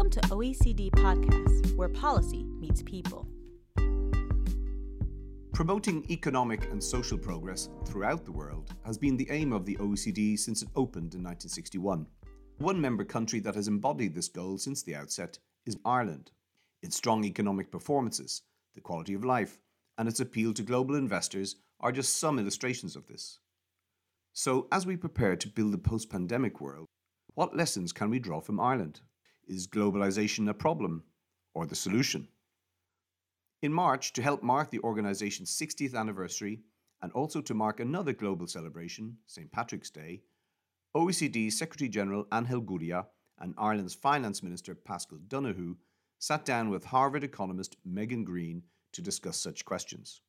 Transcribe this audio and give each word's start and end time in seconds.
Welcome 0.00 0.22
to 0.22 0.28
OECD 0.28 0.90
Podcast, 0.92 1.76
where 1.76 1.90
policy 1.90 2.44
meets 2.58 2.82
people. 2.82 3.28
Promoting 5.52 6.06
economic 6.10 6.64
and 6.70 6.82
social 6.82 7.18
progress 7.18 7.68
throughout 7.84 8.24
the 8.24 8.32
world 8.32 8.72
has 8.86 8.96
been 8.96 9.18
the 9.18 9.30
aim 9.30 9.52
of 9.52 9.66
the 9.66 9.76
OECD 9.76 10.38
since 10.38 10.62
it 10.62 10.70
opened 10.74 11.12
in 11.12 11.22
1961. 11.22 12.06
One 12.56 12.80
member 12.80 13.04
country 13.04 13.40
that 13.40 13.54
has 13.54 13.68
embodied 13.68 14.14
this 14.14 14.28
goal 14.28 14.56
since 14.56 14.82
the 14.82 14.94
outset 14.94 15.38
is 15.66 15.76
Ireland. 15.84 16.30
Its 16.82 16.96
strong 16.96 17.24
economic 17.24 17.70
performances, 17.70 18.40
the 18.74 18.80
quality 18.80 19.12
of 19.12 19.22
life, 19.22 19.58
and 19.98 20.08
its 20.08 20.20
appeal 20.20 20.54
to 20.54 20.62
global 20.62 20.94
investors 20.94 21.56
are 21.78 21.92
just 21.92 22.16
some 22.16 22.38
illustrations 22.38 22.96
of 22.96 23.06
this. 23.06 23.38
So, 24.32 24.66
as 24.72 24.86
we 24.86 24.96
prepare 24.96 25.36
to 25.36 25.48
build 25.48 25.74
a 25.74 25.78
post 25.78 26.08
pandemic 26.08 26.58
world, 26.58 26.86
what 27.34 27.54
lessons 27.54 27.92
can 27.92 28.08
we 28.08 28.18
draw 28.18 28.40
from 28.40 28.58
Ireland? 28.58 29.02
Is 29.50 29.66
globalization 29.66 30.48
a 30.48 30.54
problem 30.54 31.02
or 31.54 31.66
the 31.66 31.74
solution? 31.74 32.28
In 33.62 33.72
March, 33.72 34.12
to 34.12 34.22
help 34.22 34.44
mark 34.44 34.70
the 34.70 34.78
organization's 34.84 35.50
60th 35.50 35.96
anniversary 35.96 36.60
and 37.02 37.10
also 37.14 37.40
to 37.40 37.52
mark 37.52 37.80
another 37.80 38.12
global 38.12 38.46
celebration, 38.46 39.16
St 39.26 39.50
Patrick's 39.50 39.90
Day, 39.90 40.22
OECD 40.96 41.52
Secretary 41.52 41.88
General 41.88 42.28
Angel 42.32 42.62
Gurria 42.62 43.06
and 43.40 43.52
Ireland's 43.58 43.92
Finance 43.92 44.40
Minister 44.44 44.76
Paschal 44.76 45.18
Donohoe 45.26 45.76
sat 46.20 46.44
down 46.44 46.70
with 46.70 46.84
Harvard 46.84 47.24
economist 47.24 47.74
Megan 47.84 48.22
Greene 48.22 48.62
to 48.92 49.02
discuss 49.02 49.36
such 49.36 49.64
questions. 49.64 50.20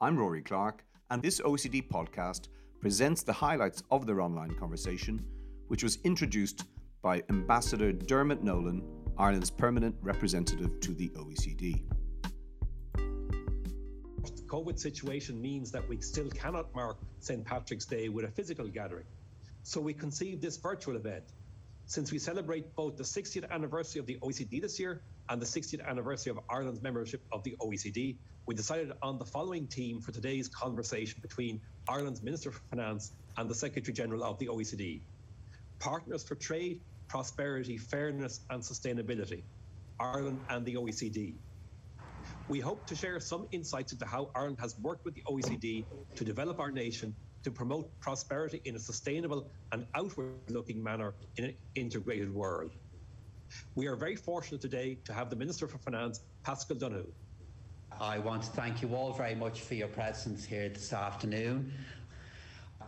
I'm 0.00 0.18
Rory 0.18 0.42
Clarke, 0.42 0.84
and 1.10 1.22
this 1.22 1.40
OECD 1.40 1.88
podcast 1.88 2.48
presents 2.80 3.22
the 3.22 3.32
highlights 3.32 3.84
of 3.92 4.06
their 4.06 4.20
online 4.20 4.56
conversation, 4.56 5.24
which 5.68 5.84
was 5.84 6.00
introduced 6.02 6.64
by 7.02 7.22
Ambassador 7.28 7.92
Dermot 7.92 8.42
Nolan, 8.42 8.82
Ireland's 9.18 9.50
permanent 9.50 9.94
representative 10.02 10.80
to 10.80 10.92
the 10.92 11.08
OECD. 11.10 11.82
The 12.94 14.42
COVID 14.46 14.78
situation 14.78 15.40
means 15.40 15.70
that 15.72 15.88
we 15.88 16.00
still 16.00 16.28
cannot 16.30 16.74
mark 16.74 16.98
St. 17.20 17.44
Patrick's 17.44 17.86
Day 17.86 18.08
with 18.08 18.24
a 18.24 18.30
physical 18.30 18.66
gathering. 18.68 19.06
So 19.62 19.80
we 19.80 19.94
conceived 19.94 20.42
this 20.42 20.56
virtual 20.56 20.96
event. 20.96 21.24
Since 21.86 22.12
we 22.12 22.18
celebrate 22.18 22.74
both 22.74 22.96
the 22.96 23.04
60th 23.04 23.50
anniversary 23.50 24.00
of 24.00 24.06
the 24.06 24.18
OECD 24.22 24.60
this 24.60 24.78
year 24.78 25.02
and 25.28 25.40
the 25.40 25.46
60th 25.46 25.86
anniversary 25.86 26.32
of 26.32 26.40
Ireland's 26.50 26.82
membership 26.82 27.22
of 27.32 27.42
the 27.44 27.56
OECD, 27.60 28.16
we 28.46 28.54
decided 28.54 28.92
on 29.02 29.18
the 29.18 29.24
following 29.24 29.66
theme 29.66 30.00
for 30.00 30.12
today's 30.12 30.48
conversation 30.48 31.20
between 31.22 31.60
Ireland's 31.88 32.22
Minister 32.22 32.50
for 32.50 32.60
Finance 32.70 33.12
and 33.36 33.48
the 33.48 33.54
Secretary 33.54 33.92
General 33.92 34.24
of 34.24 34.38
the 34.38 34.48
OECD 34.48 35.00
Partners 35.78 36.24
for 36.24 36.34
Trade, 36.34 36.80
Prosperity, 37.08 37.76
Fairness 37.76 38.40
and 38.50 38.62
Sustainability, 38.62 39.42
Ireland 40.00 40.40
and 40.48 40.64
the 40.64 40.74
OECD. 40.74 41.34
We 42.48 42.60
hope 42.60 42.86
to 42.86 42.94
share 42.94 43.18
some 43.20 43.46
insights 43.52 43.92
into 43.92 44.06
how 44.06 44.30
Ireland 44.34 44.58
has 44.60 44.78
worked 44.78 45.04
with 45.04 45.14
the 45.14 45.22
OECD 45.28 45.84
to 46.14 46.24
develop 46.24 46.60
our 46.60 46.70
nation 46.70 47.14
to 47.42 47.50
promote 47.50 47.88
prosperity 48.00 48.60
in 48.64 48.74
a 48.74 48.78
sustainable 48.78 49.48
and 49.72 49.86
outward 49.94 50.34
looking 50.48 50.82
manner 50.82 51.14
in 51.36 51.44
an 51.44 51.54
integrated 51.74 52.32
world. 52.32 52.72
We 53.76 53.86
are 53.86 53.96
very 53.96 54.16
fortunate 54.16 54.60
today 54.60 54.98
to 55.04 55.12
have 55.12 55.30
the 55.30 55.36
Minister 55.36 55.68
for 55.68 55.78
Finance, 55.78 56.20
Paschal 56.42 56.76
Donohoe. 56.76 57.06
I 58.00 58.18
want 58.18 58.42
to 58.42 58.50
thank 58.50 58.82
you 58.82 58.94
all 58.94 59.12
very 59.12 59.34
much 59.34 59.62
for 59.62 59.74
your 59.74 59.88
presence 59.88 60.44
here 60.44 60.68
this 60.68 60.92
afternoon. 60.92 61.72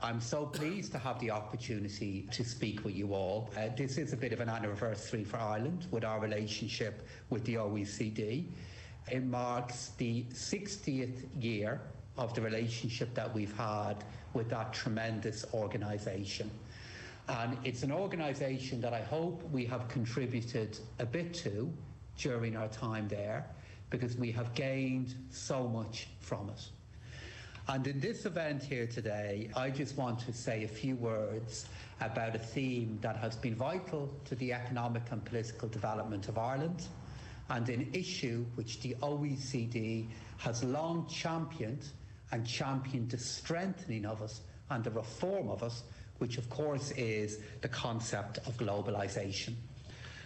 I'm 0.00 0.20
so 0.20 0.46
pleased 0.46 0.92
to 0.92 0.98
have 0.98 1.18
the 1.18 1.32
opportunity 1.32 2.28
to 2.30 2.44
speak 2.44 2.84
with 2.84 2.94
you 2.94 3.14
all. 3.14 3.50
Uh, 3.56 3.68
this 3.76 3.98
is 3.98 4.12
a 4.12 4.16
bit 4.16 4.32
of 4.32 4.40
an 4.40 4.48
anniversary 4.48 5.24
for 5.24 5.38
Ireland 5.38 5.86
with 5.90 6.04
our 6.04 6.20
relationship 6.20 7.06
with 7.30 7.44
the 7.44 7.54
OECD. 7.56 8.44
It 9.10 9.24
marks 9.24 9.90
the 9.98 10.24
60th 10.32 11.26
year 11.40 11.80
of 12.16 12.32
the 12.32 12.40
relationship 12.40 13.12
that 13.14 13.34
we've 13.34 13.56
had 13.56 14.04
with 14.34 14.48
that 14.50 14.72
tremendous 14.72 15.44
organisation. 15.52 16.50
And 17.28 17.56
it's 17.64 17.82
an 17.82 17.90
organisation 17.90 18.80
that 18.80 18.94
I 18.94 19.02
hope 19.02 19.42
we 19.50 19.64
have 19.66 19.88
contributed 19.88 20.78
a 21.00 21.06
bit 21.06 21.34
to 21.34 21.72
during 22.16 22.56
our 22.56 22.68
time 22.68 23.08
there 23.08 23.46
because 23.90 24.16
we 24.16 24.30
have 24.32 24.54
gained 24.54 25.14
so 25.30 25.66
much 25.66 26.08
from 26.20 26.50
it. 26.50 26.68
And 27.70 27.86
in 27.86 28.00
this 28.00 28.24
event 28.24 28.62
here 28.62 28.86
today, 28.86 29.50
I 29.54 29.68
just 29.68 29.94
want 29.98 30.20
to 30.20 30.32
say 30.32 30.64
a 30.64 30.68
few 30.68 30.96
words 30.96 31.66
about 32.00 32.34
a 32.34 32.38
theme 32.38 32.98
that 33.02 33.16
has 33.16 33.36
been 33.36 33.54
vital 33.54 34.10
to 34.24 34.34
the 34.36 34.54
economic 34.54 35.02
and 35.10 35.22
political 35.22 35.68
development 35.68 36.28
of 36.28 36.38
Ireland 36.38 36.86
and 37.50 37.68
an 37.68 37.90
issue 37.92 38.46
which 38.54 38.80
the 38.80 38.96
OECD 39.02 40.06
has 40.38 40.64
long 40.64 41.06
championed 41.08 41.84
and 42.32 42.46
championed 42.46 43.10
the 43.10 43.18
strengthening 43.18 44.06
of 44.06 44.22
us 44.22 44.40
and 44.70 44.82
the 44.82 44.90
reform 44.90 45.50
of 45.50 45.62
us, 45.62 45.82
which 46.18 46.38
of 46.38 46.48
course 46.48 46.92
is 46.92 47.40
the 47.60 47.68
concept 47.68 48.38
of 48.46 48.56
globalisation. 48.56 49.52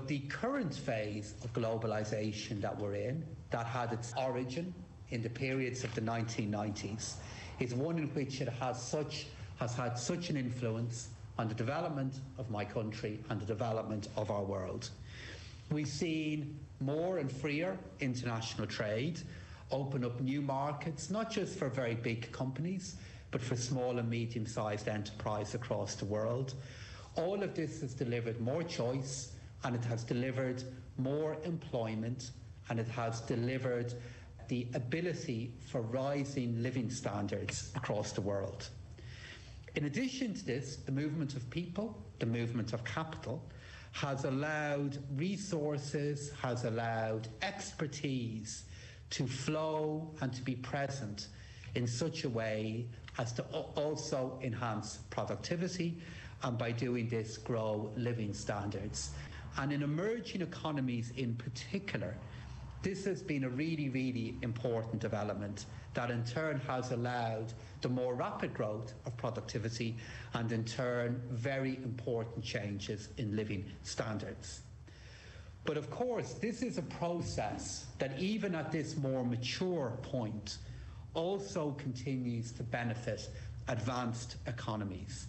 The 0.06 0.20
current 0.20 0.76
phase 0.76 1.34
of 1.42 1.52
globalisation 1.52 2.60
that 2.60 2.78
we're 2.78 2.94
in, 2.94 3.24
that 3.50 3.66
had 3.66 3.92
its 3.92 4.12
origin 4.16 4.72
in 5.12 5.22
the 5.22 5.30
periods 5.30 5.84
of 5.84 5.94
the 5.94 6.00
1990s, 6.00 7.14
is 7.60 7.74
one 7.74 7.98
in 7.98 8.08
which 8.08 8.40
it 8.40 8.48
has 8.48 8.82
such 8.82 9.26
has 9.58 9.74
had 9.76 9.96
such 9.96 10.28
an 10.30 10.36
influence 10.36 11.10
on 11.38 11.46
the 11.46 11.54
development 11.54 12.14
of 12.38 12.50
my 12.50 12.64
country 12.64 13.20
and 13.30 13.40
the 13.40 13.46
development 13.46 14.08
of 14.16 14.30
our 14.30 14.42
world. 14.42 14.90
We've 15.70 15.86
seen 15.86 16.58
more 16.80 17.18
and 17.18 17.30
freer 17.30 17.78
international 18.00 18.66
trade 18.66 19.20
open 19.70 20.04
up 20.04 20.20
new 20.20 20.42
markets, 20.42 21.10
not 21.10 21.30
just 21.30 21.58
for 21.58 21.68
very 21.68 21.94
big 21.94 22.32
companies, 22.32 22.96
but 23.30 23.40
for 23.40 23.56
small 23.56 23.98
and 23.98 24.10
medium 24.10 24.46
sized 24.46 24.88
enterprise 24.88 25.54
across 25.54 25.94
the 25.94 26.04
world. 26.04 26.54
All 27.14 27.42
of 27.42 27.54
this 27.54 27.80
has 27.82 27.94
delivered 27.94 28.40
more 28.40 28.62
choice 28.62 29.32
and 29.64 29.76
it 29.76 29.84
has 29.84 30.02
delivered 30.02 30.62
more 30.98 31.36
employment 31.44 32.32
and 32.68 32.80
it 32.80 32.88
has 32.88 33.20
delivered 33.20 33.94
the 34.52 34.68
ability 34.74 35.50
for 35.66 35.80
rising 35.80 36.62
living 36.62 36.90
standards 36.90 37.72
across 37.74 38.12
the 38.12 38.20
world. 38.20 38.68
In 39.76 39.86
addition 39.86 40.34
to 40.34 40.44
this, 40.44 40.76
the 40.76 40.92
movement 40.92 41.34
of 41.34 41.48
people, 41.48 41.96
the 42.18 42.26
movement 42.26 42.74
of 42.74 42.84
capital, 42.84 43.42
has 43.92 44.26
allowed 44.26 44.98
resources, 45.16 46.32
has 46.42 46.66
allowed 46.66 47.28
expertise 47.40 48.64
to 49.08 49.26
flow 49.26 50.10
and 50.20 50.34
to 50.34 50.42
be 50.42 50.56
present 50.56 51.28
in 51.74 51.86
such 51.86 52.24
a 52.24 52.28
way 52.28 52.84
as 53.16 53.32
to 53.32 53.42
also 53.74 54.38
enhance 54.42 54.98
productivity 55.08 55.96
and 56.42 56.58
by 56.58 56.72
doing 56.72 57.08
this 57.08 57.38
grow 57.38 57.90
living 57.96 58.34
standards. 58.34 59.12
And 59.56 59.72
in 59.72 59.82
emerging 59.82 60.42
economies 60.42 61.10
in 61.16 61.36
particular, 61.36 62.18
this 62.82 63.04
has 63.04 63.22
been 63.22 63.44
a 63.44 63.48
really, 63.48 63.88
really 63.88 64.36
important 64.42 65.00
development 65.00 65.66
that 65.94 66.10
in 66.10 66.24
turn 66.24 66.60
has 66.66 66.90
allowed 66.90 67.52
the 67.80 67.88
more 67.88 68.14
rapid 68.14 68.52
growth 68.54 68.94
of 69.06 69.16
productivity 69.16 69.96
and 70.34 70.50
in 70.52 70.64
turn 70.64 71.20
very 71.30 71.76
important 71.84 72.44
changes 72.44 73.08
in 73.18 73.36
living 73.36 73.64
standards. 73.82 74.62
But 75.64 75.76
of 75.76 75.90
course, 75.90 76.34
this 76.34 76.62
is 76.62 76.78
a 76.78 76.82
process 76.82 77.86
that 77.98 78.18
even 78.18 78.54
at 78.54 78.72
this 78.72 78.96
more 78.96 79.24
mature 79.24 79.96
point 80.02 80.58
also 81.14 81.72
continues 81.78 82.50
to 82.52 82.64
benefit 82.64 83.28
advanced 83.68 84.36
economies. 84.46 85.26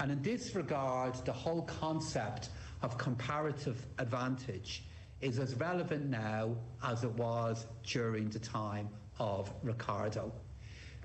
And 0.00 0.10
in 0.10 0.22
this 0.22 0.54
regard, 0.54 1.14
the 1.26 1.32
whole 1.32 1.62
concept 1.62 2.48
of 2.82 2.96
comparative 2.96 3.84
advantage 3.98 4.84
is 5.20 5.38
as 5.38 5.54
relevant 5.56 6.06
now 6.06 6.54
as 6.84 7.04
it 7.04 7.12
was 7.12 7.66
during 7.84 8.28
the 8.28 8.38
time 8.38 8.88
of 9.18 9.52
Ricardo. 9.62 10.32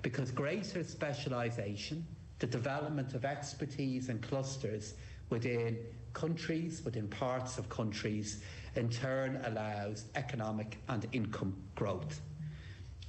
Because 0.02 0.30
greater 0.30 0.84
specialisation, 0.84 2.06
the 2.38 2.46
development 2.46 3.14
of 3.14 3.24
expertise 3.24 4.08
and 4.08 4.22
clusters 4.22 4.94
within 5.30 5.78
countries, 6.12 6.82
within 6.84 7.08
parts 7.08 7.58
of 7.58 7.68
countries, 7.68 8.42
in 8.76 8.88
turn 8.88 9.40
allows 9.44 10.06
economic 10.14 10.78
and 10.88 11.06
income 11.12 11.56
growth. 11.74 12.20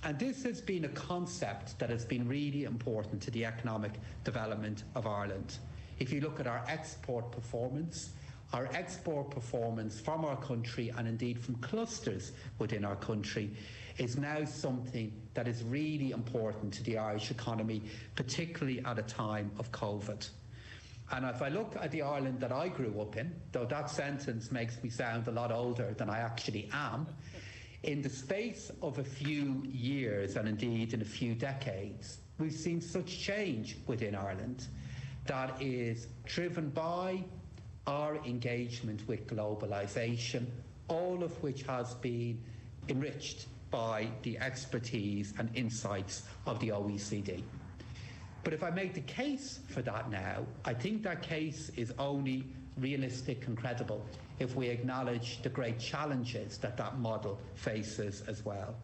And 0.03 0.19
this 0.19 0.43
has 0.43 0.61
been 0.61 0.85
a 0.85 0.89
concept 0.89 1.77
that 1.79 1.89
has 1.89 2.05
been 2.05 2.27
really 2.27 2.63
important 2.63 3.21
to 3.23 3.31
the 3.31 3.45
economic 3.45 3.93
development 4.23 4.83
of 4.93 5.07
Ireland. 5.07 5.57
If 5.97 6.11
you 6.11 6.21
look 6.21 6.39
at 6.39 6.47
our 6.47 6.63
export 6.67 7.31
performance, 7.31 8.11
our 8.53 8.69
export 8.73 9.31
performance 9.31 9.99
from 9.99 10.23
our 10.23 10.37
country 10.37 10.91
and 10.97 11.07
indeed 11.07 11.39
from 11.39 11.55
clusters 11.55 12.31
within 12.59 12.85
our 12.85 12.95
country 12.95 13.51
is 13.97 14.17
now 14.17 14.43
something 14.45 15.11
that 15.33 15.47
is 15.47 15.63
really 15.63 16.11
important 16.11 16.73
to 16.73 16.83
the 16.83 16.97
Irish 16.97 17.31
economy, 17.31 17.81
particularly 18.15 18.83
at 18.85 18.99
a 18.99 19.03
time 19.03 19.51
of 19.57 19.71
COVID. 19.71 20.29
And 21.11 21.25
if 21.25 21.41
I 21.41 21.49
look 21.49 21.75
at 21.79 21.91
the 21.91 22.01
Ireland 22.01 22.39
that 22.39 22.51
I 22.51 22.67
grew 22.67 22.99
up 22.99 23.15
in, 23.15 23.33
though 23.51 23.65
that 23.65 23.89
sentence 23.89 24.51
makes 24.51 24.81
me 24.83 24.89
sound 24.89 25.27
a 25.27 25.31
lot 25.31 25.51
older 25.51 25.93
than 25.93 26.09
I 26.09 26.19
actually 26.19 26.69
am, 26.73 27.07
in 27.83 28.01
the 28.01 28.09
space 28.09 28.71
of 28.81 28.97
a 28.97 29.03
few 29.03 29.63
years 29.67 30.35
and 30.35 30.47
indeed 30.47 30.93
in 30.93 31.01
a 31.01 31.05
few 31.05 31.35
decades, 31.35 32.17
we've 32.39 32.51
seen 32.51 32.81
such 32.81 33.19
change 33.19 33.77
within 33.85 34.15
Ireland 34.15 34.67
that 35.27 35.61
is 35.61 36.07
driven 36.25 36.69
by 36.69 37.23
our 37.87 38.17
engagement 38.25 39.07
with 39.07 39.27
globalisation, 39.27 40.45
all 40.87 41.23
of 41.23 41.31
which 41.43 41.63
has 41.63 41.93
been 41.95 42.41
enriched 42.89 43.47
by 43.71 44.07
the 44.23 44.37
expertise 44.39 45.33
and 45.37 45.49
insights 45.55 46.23
of 46.45 46.59
the 46.59 46.69
OECD. 46.69 47.43
But 48.43 48.53
if 48.53 48.63
I 48.63 48.69
make 48.69 48.93
the 48.93 49.01
case 49.01 49.59
for 49.67 49.81
that 49.81 50.09
now, 50.09 50.45
I 50.63 50.73
think 50.73 51.03
that 51.03 51.21
case 51.21 51.71
is 51.75 51.91
only 51.97 52.45
realistic 52.77 53.47
and 53.47 53.57
credible 53.57 54.05
if 54.39 54.55
we 54.55 54.67
acknowledge 54.67 55.41
the 55.41 55.49
great 55.49 55.79
challenges 55.79 56.57
that 56.59 56.77
that 56.77 56.99
model 56.99 57.39
faces 57.55 58.21
as 58.27 58.45
well. 58.45 58.75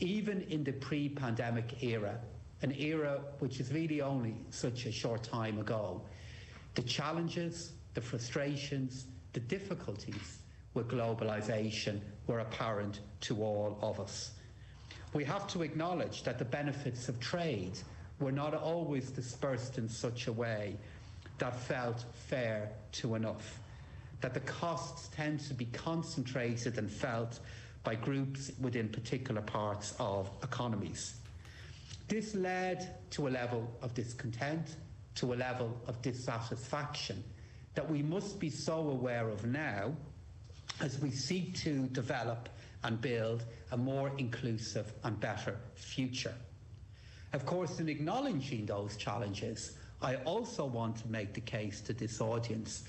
Even 0.00 0.42
in 0.42 0.64
the 0.64 0.72
pre 0.72 1.08
pandemic 1.08 1.82
era, 1.82 2.18
an 2.62 2.72
era 2.72 3.20
which 3.40 3.60
is 3.60 3.72
really 3.72 4.00
only 4.00 4.36
such 4.50 4.86
a 4.86 4.92
short 4.92 5.22
time 5.22 5.58
ago, 5.58 6.00
the 6.74 6.82
challenges, 6.82 7.72
the 7.98 8.04
frustrations, 8.04 9.06
the 9.32 9.40
difficulties 9.40 10.38
with 10.72 10.86
globalisation 10.86 11.98
were 12.28 12.38
apparent 12.38 13.00
to 13.20 13.42
all 13.42 13.76
of 13.82 13.98
us. 13.98 14.30
We 15.14 15.24
have 15.24 15.48
to 15.48 15.62
acknowledge 15.62 16.22
that 16.22 16.38
the 16.38 16.44
benefits 16.44 17.08
of 17.08 17.18
trade 17.18 17.76
were 18.20 18.30
not 18.30 18.54
always 18.54 19.10
dispersed 19.10 19.78
in 19.78 19.88
such 19.88 20.28
a 20.28 20.32
way 20.32 20.76
that 21.38 21.58
felt 21.58 22.04
fair 22.14 22.70
to 22.92 23.16
enough, 23.16 23.58
that 24.20 24.32
the 24.32 24.46
costs 24.46 25.08
tend 25.08 25.40
to 25.40 25.54
be 25.54 25.64
concentrated 25.64 26.78
and 26.78 26.88
felt 26.88 27.40
by 27.82 27.96
groups 27.96 28.52
within 28.60 28.88
particular 28.90 29.42
parts 29.42 29.96
of 29.98 30.30
economies. 30.44 31.16
This 32.06 32.36
led 32.36 33.10
to 33.10 33.26
a 33.26 33.30
level 33.30 33.68
of 33.82 33.92
discontent, 33.92 34.76
to 35.16 35.32
a 35.32 35.34
level 35.34 35.76
of 35.88 36.00
dissatisfaction 36.00 37.24
that 37.78 37.88
we 37.88 38.02
must 38.02 38.40
be 38.40 38.50
so 38.50 38.90
aware 38.90 39.28
of 39.28 39.44
now 39.46 39.94
as 40.80 40.98
we 40.98 41.12
seek 41.12 41.54
to 41.54 41.86
develop 41.92 42.48
and 42.82 43.00
build 43.00 43.44
a 43.70 43.76
more 43.76 44.10
inclusive 44.18 44.92
and 45.04 45.20
better 45.20 45.56
future. 45.76 46.34
Of 47.32 47.46
course, 47.46 47.78
in 47.78 47.88
acknowledging 47.88 48.66
those 48.66 48.96
challenges, 48.96 49.76
I 50.02 50.16
also 50.24 50.66
want 50.66 50.96
to 50.96 51.08
make 51.08 51.34
the 51.34 51.40
case 51.40 51.80
to 51.82 51.92
this 51.92 52.20
audience 52.20 52.82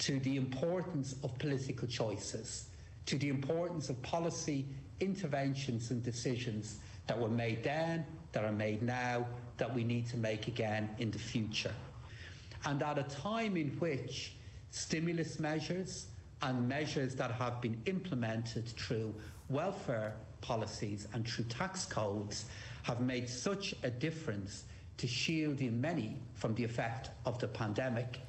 to 0.00 0.18
the 0.18 0.34
importance 0.34 1.14
of 1.22 1.38
political 1.38 1.86
choices, 1.86 2.64
to 3.06 3.16
the 3.18 3.28
importance 3.28 3.90
of 3.90 4.02
policy 4.02 4.66
interventions 4.98 5.92
and 5.92 6.02
decisions 6.02 6.80
that 7.06 7.16
were 7.16 7.28
made 7.28 7.62
then, 7.62 8.04
that 8.32 8.44
are 8.44 8.50
made 8.50 8.82
now, 8.82 9.24
that 9.58 9.72
we 9.72 9.84
need 9.84 10.08
to 10.08 10.16
make 10.16 10.48
again 10.48 10.90
in 10.98 11.12
the 11.12 11.18
future. 11.20 11.74
And 12.64 12.82
at 12.82 12.98
a 12.98 13.02
time 13.04 13.56
in 13.56 13.70
which 13.78 14.34
stimulus 14.70 15.38
measures 15.38 16.06
and 16.42 16.68
measures 16.68 17.14
that 17.16 17.30
have 17.32 17.60
been 17.60 17.80
implemented 17.86 18.68
through 18.68 19.14
welfare 19.48 20.14
policies 20.40 21.06
and 21.12 21.26
through 21.26 21.44
tax 21.44 21.84
codes 21.84 22.46
have 22.82 23.00
made 23.00 23.28
such 23.28 23.74
a 23.82 23.90
difference 23.90 24.64
to 24.98 25.06
shielding 25.06 25.80
many 25.80 26.16
from 26.34 26.54
the 26.54 26.64
effect 26.64 27.10
of 27.26 27.38
the 27.38 27.48
pandemic. 27.48 28.20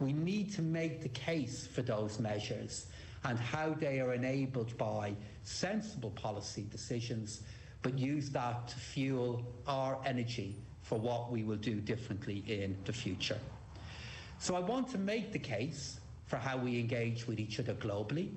We 0.00 0.12
need 0.12 0.52
to 0.54 0.62
make 0.62 1.00
the 1.00 1.08
case 1.10 1.66
for 1.66 1.82
those 1.82 2.18
measures 2.18 2.86
and 3.24 3.38
how 3.38 3.74
they 3.74 4.00
are 4.00 4.12
enabled 4.12 4.76
by 4.76 5.14
sensible 5.44 6.10
policy 6.10 6.66
decisions, 6.70 7.42
but 7.82 7.98
use 7.98 8.30
that 8.30 8.68
to 8.68 8.76
fuel 8.76 9.42
our 9.66 9.98
energy 10.04 10.56
for 10.82 10.98
what 10.98 11.30
we 11.30 11.42
will 11.42 11.56
do 11.56 11.80
differently 11.80 12.44
in 12.46 12.76
the 12.84 12.92
future. 12.92 13.38
So 14.44 14.54
I 14.54 14.60
want 14.60 14.90
to 14.90 14.98
make 14.98 15.32
the 15.32 15.38
case 15.38 16.00
for 16.26 16.36
how 16.36 16.58
we 16.58 16.78
engage 16.78 17.26
with 17.26 17.40
each 17.40 17.58
other 17.58 17.72
globally. 17.72 18.28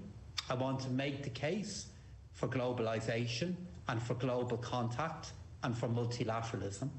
I 0.49 0.53
want 0.53 0.79
to 0.79 0.89
make 0.89 1.21
the 1.21 1.29
case 1.29 1.87
for 2.31 2.47
globalisation 2.47 3.55
and 3.89 4.01
for 4.01 4.13
global 4.13 4.55
contact 4.55 5.33
and 5.63 5.77
for 5.77 5.89
multilateralism. 5.89 6.89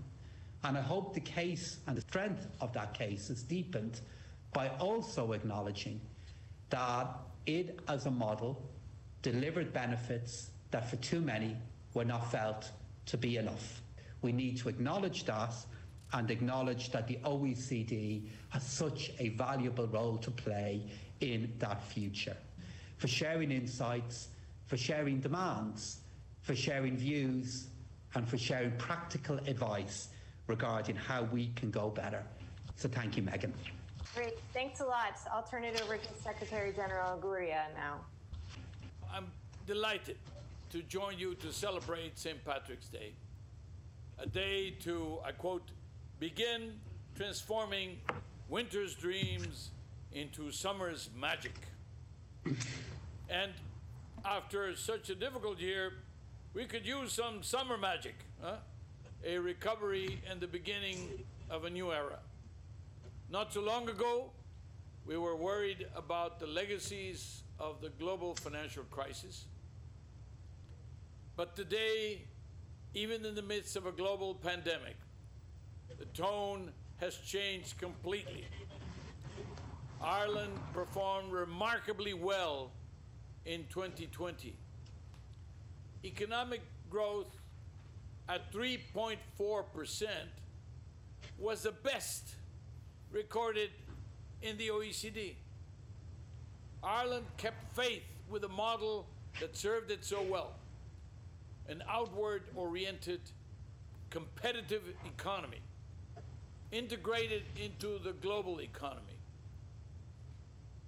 And 0.63 0.77
I 0.77 0.83
hope 0.83 1.15
the 1.15 1.21
case 1.21 1.79
and 1.87 1.97
the 1.97 2.03
strength 2.03 2.49
of 2.61 2.75
that 2.75 2.93
case 2.93 3.31
is 3.31 3.43
deepened 3.43 4.03
by 4.53 4.69
also 4.79 5.33
acknowledging 5.33 6.03
that 6.69 7.09
it, 7.47 7.81
as 7.89 8.05
a 8.05 8.11
model, 8.11 8.63
delivered 9.23 9.73
benefits 9.73 10.51
that 10.71 10.91
for 10.91 10.97
too 10.97 11.23
many 11.23 11.57
were 11.95 12.05
not 12.05 12.31
felt 12.31 12.71
to 13.07 13.17
be 13.17 13.39
enough. 13.39 13.81
We 14.21 14.33
need 14.33 14.59
to 14.59 14.69
acknowledge 14.69 15.25
that 15.25 15.55
and 16.13 16.31
acknowledge 16.31 16.91
that 16.91 17.07
the 17.07 17.17
OECD 17.25 18.29
has 18.49 18.65
such 18.65 19.11
a 19.19 19.31
valuable 19.31 19.87
role 19.87 20.17
to 20.19 20.31
play 20.31 20.83
in 21.21 21.53
that 21.59 21.83
future. 21.83 22.37
For 22.97 23.09
sharing 23.09 23.51
insights, 23.51 24.29
for 24.67 24.77
sharing 24.77 25.21
demands, 25.21 25.99
for 26.41 26.55
sharing 26.55 26.97
views, 26.97 27.67
and 28.15 28.27
for 28.27 28.39
sharing 28.39 28.73
practical 28.73 29.37
advice 29.47 30.09
regarding 30.47 30.97
how 30.97 31.25
we 31.25 31.49
can 31.57 31.71
go 31.71 31.91
better. 31.91 32.25
So 32.77 32.89
thank 32.89 33.17
you, 33.17 33.23
Megan. 33.23 33.53
Great, 34.15 34.39
thanks 34.55 34.81
a 34.81 34.85
lot. 34.85 35.19
I'll 35.33 35.43
turn 35.43 35.65
it 35.65 35.81
over 35.83 35.99
to 35.99 36.09
Secretary 36.23 36.73
General 36.73 37.19
Gurria 37.19 37.67
now. 37.75 38.01
I'm 39.13 39.27
delighted 39.67 40.17
to 40.71 40.83
join 40.83 41.19
you 41.19 41.35
to 41.37 41.53
celebrate 41.53 42.19
St. 42.19 42.43
Patrick's 42.45 42.89
Day, 42.89 43.13
a 44.19 44.27
day 44.27 44.71
to, 44.81 45.19
I 45.25 45.33
quote, 45.33 45.71
begin 46.19 46.73
transforming 47.15 47.99
winter's 48.49 48.95
dreams 48.95 49.71
into 50.13 50.51
summer's 50.51 51.11
magic. 51.19 51.53
and 53.29 53.53
after 54.25 54.75
such 54.75 55.11
a 55.11 55.15
difficult 55.15 55.61
year, 55.61 55.93
we 56.55 56.65
could 56.65 56.87
use 56.87 57.13
some 57.13 57.43
summer 57.43 57.77
magic, 57.77 58.15
huh? 58.43 58.57
a 59.25 59.39
recovery 59.39 60.21
and 60.29 60.41
the 60.41 60.47
beginning 60.47 61.25
of 61.51 61.65
a 61.65 61.71
new 61.71 61.93
era. 61.93 62.19
Not 63.31 63.53
too 63.53 63.61
long 63.61 63.89
ago, 63.89 64.31
we 65.07 65.17
were 65.17 65.37
worried 65.37 65.87
about 65.95 66.41
the 66.41 66.47
legacies 66.47 67.43
of 67.59 67.81
the 67.81 67.91
global 67.91 68.35
financial 68.35 68.85
crisis. 68.91 69.45
But 71.37 71.55
today, 71.55 72.23
even 72.95 73.25
in 73.25 73.35
the 73.35 73.43
midst 73.43 73.77
of 73.77 73.87
a 73.87 73.93
global 73.93 74.35
pandemic, 74.35 74.97
the 75.97 76.05
tone 76.07 76.71
has 76.99 77.17
changed 77.17 77.79
completely. 77.79 78.45
Ireland 80.03 80.53
performed 80.73 81.33
remarkably 81.33 82.15
well 82.15 82.71
in 83.47 83.65
2020. 83.71 84.55
Economic 86.05 86.61
growth 86.91 87.35
at 88.29 88.53
3.4% 88.53 90.07
was 91.39 91.63
the 91.63 91.73
best 91.73 92.35
recorded 93.11 93.71
in 94.43 94.57
the 94.59 94.69
OECD. 94.69 95.35
Ireland 96.83 97.27
kept 97.37 97.75
faith 97.75 98.03
with 98.29 98.45
a 98.45 98.49
model 98.49 99.07
that 99.41 99.57
served 99.57 99.91
it 99.91 100.05
so 100.05 100.23
well 100.23 100.53
an 101.69 101.83
outward 101.87 102.45
oriented, 102.57 103.21
competitive 104.09 104.83
economy 105.05 105.61
integrated 106.73 107.43
into 107.57 107.99
the 107.99 108.13
global 108.13 108.61
economy. 108.61 109.19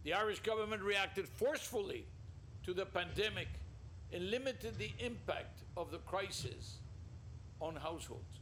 The 0.05 0.15
Irish 0.15 0.41
government 0.41 0.83
reacted 0.83 1.29
forcefully 1.29 2.07
to 2.65 2.75
the 2.75 2.87
pandemic 2.87 3.49
and 4.13 4.31
limited 4.31 4.79
the 4.79 4.93
impact 4.99 5.63
of 5.77 5.91
the 5.91 5.99
crisis 5.99 6.79
on 7.61 7.77
households, 7.77 8.41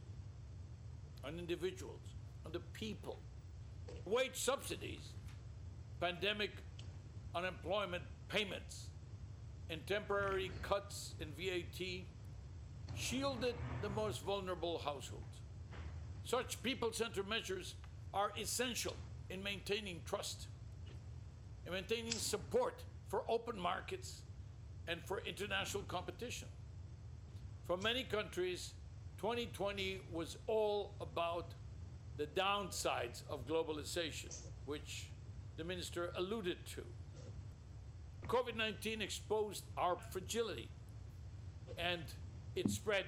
on 1.25 1.39
individuals, 1.39 2.01
on 2.47 2.53
the 2.53 2.61
people. 2.73 3.19
Wage 4.05 4.35
subsidies, 4.37 5.13
pandemic 6.01 6.51
unemployment 7.35 8.03
payments, 8.29 8.87
and 9.71 9.87
temporary 9.87 10.51
cuts 10.63 11.15
in 11.21 11.29
VAT 11.33 12.05
shielded 12.97 13.55
the 13.83 13.91
most 13.91 14.23
vulnerable 14.23 14.79
households. 14.79 15.38
Such 16.29 16.63
people 16.63 16.93
centered 16.93 17.27
measures 17.27 17.75
are 18.13 18.33
essential 18.39 18.95
in 19.31 19.43
maintaining 19.43 20.03
trust 20.05 20.49
and 21.65 21.75
maintaining 21.75 22.13
support 22.13 22.83
for 23.07 23.23
open 23.31 23.59
markets 23.59 24.21
and 24.89 25.01
for 25.07 25.23
international 25.25 25.85
competition. 25.85 26.49
For 27.67 27.79
many 27.79 28.03
countries, 28.03 28.75
2020 29.17 30.03
was 30.13 30.37
all 30.47 30.93
about 31.01 31.55
the 32.19 32.27
downsides 32.27 33.23
of 33.31 33.47
globalization 33.47 34.37
which 34.67 35.07
the 35.57 35.65
minister 35.65 36.13
alluded 36.15 36.59
to. 36.75 36.83
COVID 38.27 38.55
19 38.55 39.01
exposed 39.01 39.65
our 39.79 39.97
fragility 39.97 40.69
and 41.79 42.03
it 42.55 42.71
spread 42.71 43.07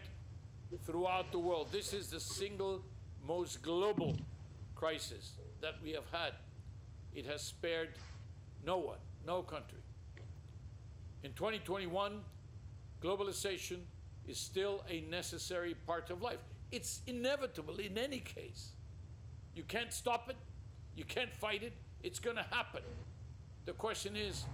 throughout 0.87 1.31
the 1.33 1.39
world. 1.39 1.69
This 1.71 1.93
is 1.93 2.09
the 2.09 2.21
single 2.21 2.83
most 3.27 3.63
global 3.63 4.17
crisis 4.75 5.33
that 5.61 5.75
we 5.83 5.93
have 5.93 6.09
had. 6.11 6.33
It 7.15 7.27
has 7.27 7.43
spared 7.43 7.91
no 8.65 8.79
one, 8.79 8.99
no 9.27 9.43
country. 9.43 9.79
In 11.23 11.33
2021, 11.33 12.21
globalization 13.03 13.79
is 14.27 14.39
still 14.39 14.85
a 14.89 15.03
necessary 15.03 15.75
part 15.87 16.11
of 16.11 16.23
life. 16.23 16.39
It's 16.71 17.01
inevitable 17.07 17.77
in 17.79 17.99
any 17.99 18.21
case. 18.21 18.71
You 19.55 19.65
can't 19.65 19.93
stop 19.93 20.31
it, 20.31 20.37
you 20.97 21.05
can't 21.05 21.35
fight 21.35 21.63
it, 21.63 21.73
it's 22.03 22.19
going 22.19 22.37
to 22.37 22.47
happen. 22.51 22.83
The 23.67 23.73
question 23.73 24.17
is 24.17 24.45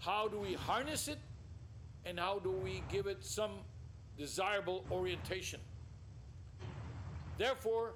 how 0.00 0.28
do 0.28 0.38
we 0.38 0.54
harness 0.54 1.08
it 1.08 1.18
and 2.04 2.18
how 2.18 2.38
do 2.38 2.50
we 2.50 2.82
give 2.88 3.06
it 3.06 3.24
some 3.24 3.52
desirable 4.16 4.84
orientation? 4.90 5.60
Therefore, 7.38 7.92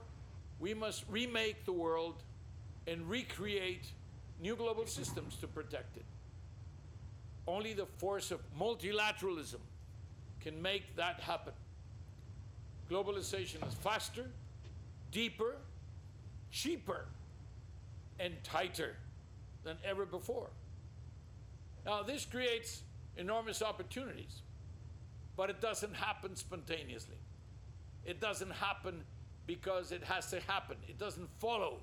we 0.60 0.72
must 0.72 1.04
remake 1.10 1.64
the 1.64 1.72
world 1.72 2.22
and 2.86 3.08
recreate 3.10 3.86
new 4.40 4.54
global 4.54 4.86
systems 4.86 5.36
to 5.36 5.48
protect 5.48 5.96
it. 5.96 6.04
Only 7.46 7.72
the 7.72 7.86
force 7.86 8.30
of 8.30 8.40
multilateralism 8.58 9.58
can 10.40 10.62
make 10.62 10.94
that 10.96 11.20
happen. 11.20 11.52
Globalization 12.88 13.66
is 13.66 13.74
faster, 13.80 14.30
deeper, 15.10 15.56
cheaper, 16.52 17.06
and 18.20 18.34
tighter 18.44 18.96
than 19.64 19.76
ever 19.84 20.06
before. 20.06 20.50
Now, 21.84 22.02
this 22.04 22.24
creates 22.24 22.82
enormous 23.16 23.60
opportunities, 23.60 24.42
but 25.36 25.50
it 25.50 25.60
doesn't 25.60 25.94
happen 25.94 26.36
spontaneously. 26.36 27.16
It 28.04 28.20
doesn't 28.20 28.52
happen 28.52 29.02
because 29.46 29.92
it 29.92 30.02
has 30.04 30.30
to 30.30 30.40
happen. 30.40 30.76
It 30.88 30.98
doesn't 30.98 31.28
follow 31.38 31.78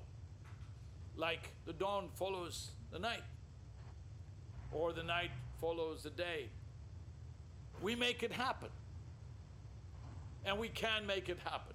like 1.16 1.50
the 1.66 1.72
dawn 1.72 2.08
follows 2.14 2.70
the 2.90 2.98
night 2.98 3.22
or 4.72 4.92
the 4.92 5.02
night 5.02 5.30
follows 5.60 6.02
the 6.02 6.10
day. 6.10 6.48
We 7.82 7.94
make 7.94 8.22
it 8.22 8.32
happen. 8.32 8.68
And 10.44 10.58
we 10.58 10.68
can 10.68 11.06
make 11.06 11.28
it 11.28 11.38
happen. 11.44 11.74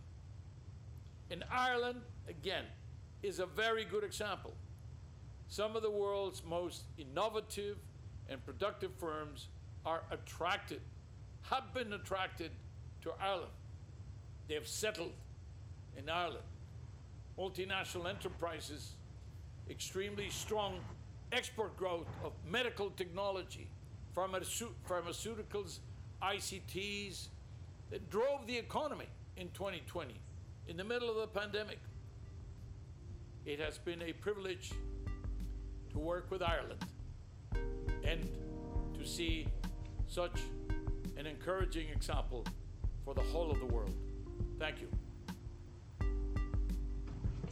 In 1.30 1.44
Ireland, 1.52 2.02
again, 2.28 2.66
is 3.22 3.40
a 3.40 3.46
very 3.46 3.86
good 3.86 4.04
example. 4.04 4.54
Some 5.48 5.76
of 5.76 5.84
the 5.84 5.92
world's 5.92 6.44
most 6.44 6.84
innovative 6.98 7.78
and 8.30 8.44
productive 8.44 8.92
firms 8.96 9.48
are 9.86 10.02
attracted, 10.10 10.82
have 11.44 11.74
been 11.74 11.94
attracted 11.94 12.52
to 13.02 13.12
Ireland. 13.22 13.52
They 14.48 14.56
have 14.56 14.68
settled 14.68 15.12
in 15.98 16.10
Ireland. 16.10 16.44
Multinational 17.38 18.10
enterprises, 18.10 18.96
extremely 19.70 20.30
strong 20.30 20.80
export 21.32 21.76
growth 21.76 22.08
of 22.24 22.32
medical 22.50 22.90
technology, 22.92 23.68
pharmaceuticals, 24.16 25.80
ICTs, 26.22 27.28
that 27.90 28.10
drove 28.10 28.48
the 28.48 28.58
economy 28.58 29.08
in 29.38 29.50
2020, 29.50 30.16
in 30.68 30.78
the 30.78 30.84
middle 30.84 31.10
of 31.10 31.18
the 31.18 31.28
pandemic. 31.28 31.80
It 33.46 33.60
has 33.60 33.78
been 33.78 34.02
a 34.02 34.14
privilege 34.14 34.72
to 35.92 36.00
work 36.00 36.32
with 36.32 36.42
Ireland 36.42 36.84
and 38.04 38.28
to 38.98 39.06
see 39.06 39.48
such 40.08 40.40
an 41.18 41.28
encouraging 41.28 41.90
example 41.90 42.46
for 43.04 43.14
the 43.14 43.22
whole 43.22 43.52
of 43.52 43.60
the 43.60 43.66
world. 43.66 43.94
Thank 44.58 44.82
you. 44.82 44.88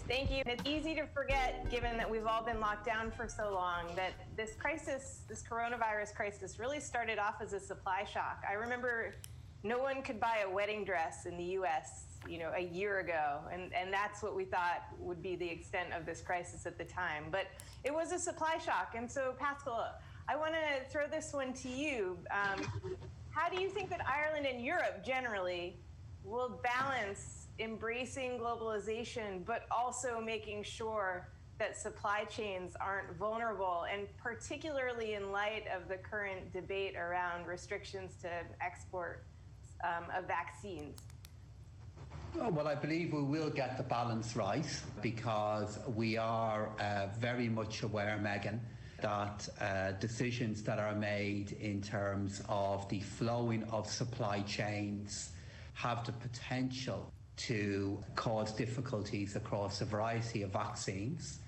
Thank 0.07 0.31
you. 0.31 0.43
It's 0.45 0.67
easy 0.67 0.95
to 0.95 1.07
forget, 1.07 1.69
given 1.71 1.95
that 1.95 2.09
we've 2.09 2.25
all 2.25 2.43
been 2.43 2.59
locked 2.59 2.85
down 2.85 3.09
for 3.09 3.25
so 3.25 3.53
long, 3.53 3.95
that 3.95 4.11
this 4.35 4.53
crisis, 4.53 5.21
this 5.29 5.41
coronavirus 5.41 6.13
crisis, 6.13 6.59
really 6.59 6.81
started 6.81 7.19
off 7.19 7.35
as 7.41 7.53
a 7.53 7.59
supply 7.59 8.03
shock. 8.03 8.43
I 8.47 8.53
remember 8.53 9.15
no 9.63 9.79
one 9.79 10.01
could 10.01 10.19
buy 10.19 10.43
a 10.45 10.49
wedding 10.49 10.83
dress 10.83 11.25
in 11.25 11.37
the 11.37 11.43
US, 11.57 12.19
you 12.27 12.37
know, 12.37 12.51
a 12.53 12.61
year 12.61 12.99
ago, 12.99 13.39
and, 13.49 13.73
and 13.73 13.93
that's 13.93 14.21
what 14.21 14.35
we 14.35 14.43
thought 14.43 14.83
would 14.99 15.21
be 15.21 15.37
the 15.37 15.49
extent 15.49 15.93
of 15.93 16.05
this 16.05 16.21
crisis 16.21 16.65
at 16.65 16.77
the 16.77 16.83
time. 16.83 17.27
But 17.31 17.47
it 17.85 17.93
was 17.93 18.11
a 18.11 18.19
supply 18.19 18.57
shock. 18.57 18.95
And 18.97 19.09
so, 19.09 19.33
Paschal, 19.39 19.85
I 20.27 20.35
want 20.35 20.53
to 20.53 20.91
throw 20.91 21.07
this 21.07 21.31
one 21.31 21.53
to 21.53 21.69
you. 21.69 22.17
Um, 22.29 22.61
how 23.29 23.49
do 23.49 23.61
you 23.61 23.69
think 23.69 23.89
that 23.89 24.01
Ireland 24.05 24.47
and 24.47 24.61
Europe 24.61 25.01
generally 25.05 25.77
will 26.25 26.59
balance 26.61 27.42
embracing 27.59 28.39
globalization, 28.39 29.45
but 29.45 29.65
also 29.71 30.19
making 30.19 30.63
sure 30.63 31.27
that 31.59 31.77
supply 31.77 32.25
chains 32.25 32.75
aren't 32.81 33.15
vulnerable, 33.17 33.85
and 33.91 34.07
particularly 34.17 35.13
in 35.13 35.31
light 35.31 35.65
of 35.75 35.87
the 35.87 35.97
current 35.97 36.51
debate 36.51 36.95
around 36.95 37.45
restrictions 37.45 38.15
to 38.21 38.29
export 38.59 39.23
um, 39.83 40.05
of 40.17 40.25
vaccines? 40.25 40.99
Oh, 42.41 42.49
well, 42.49 42.67
I 42.67 42.73
believe 42.73 43.13
we 43.13 43.21
will 43.21 43.51
get 43.51 43.77
the 43.77 43.83
balance 43.83 44.35
right 44.35 44.65
because 45.03 45.77
we 45.95 46.17
are 46.17 46.69
uh, 46.79 47.07
very 47.19 47.47
much 47.47 47.83
aware, 47.83 48.17
Megan, 48.17 48.59
that 49.01 49.47
uh, 49.61 49.91
decisions 49.99 50.63
that 50.63 50.79
are 50.79 50.95
made 50.95 51.51
in 51.59 51.81
terms 51.81 52.41
of 52.49 52.89
the 52.89 53.01
flowing 53.01 53.63
of 53.65 53.87
supply 53.87 54.41
chains 54.41 55.29
have 55.75 56.05
the 56.05 56.13
potential 56.13 57.11
to 57.35 58.03
cause 58.15 58.51
difficulties 58.51 59.35
across 59.35 59.81
a 59.81 59.85
variety 59.85 60.43
of 60.43 60.51
vaccines. 60.51 61.39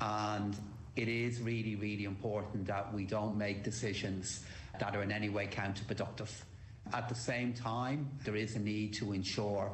And 0.00 0.56
it 0.96 1.08
is 1.08 1.40
really, 1.40 1.76
really 1.76 2.04
important 2.04 2.66
that 2.66 2.92
we 2.92 3.04
don't 3.04 3.36
make 3.36 3.62
decisions 3.62 4.44
that 4.78 4.94
are 4.96 5.02
in 5.02 5.12
any 5.12 5.28
way 5.28 5.46
counterproductive. 5.46 6.30
At 6.92 7.08
the 7.08 7.14
same 7.14 7.54
time, 7.54 8.10
there 8.24 8.36
is 8.36 8.56
a 8.56 8.58
need 8.58 8.94
to 8.94 9.12
ensure 9.12 9.72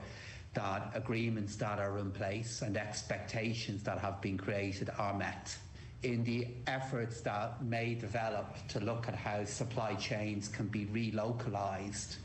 that 0.54 0.90
agreements 0.94 1.56
that 1.56 1.78
are 1.78 1.98
in 1.98 2.10
place 2.10 2.62
and 2.62 2.76
expectations 2.76 3.82
that 3.84 3.98
have 3.98 4.20
been 4.20 4.36
created 4.36 4.90
are 4.98 5.14
met. 5.14 5.56
In 6.02 6.22
the 6.24 6.48
efforts 6.66 7.20
that 7.22 7.62
may 7.64 7.94
develop 7.94 8.56
to 8.68 8.80
look 8.80 9.08
at 9.08 9.14
how 9.14 9.44
supply 9.44 9.94
chains 9.94 10.48
can 10.48 10.66
be 10.66 10.86
relocalized 10.86 12.16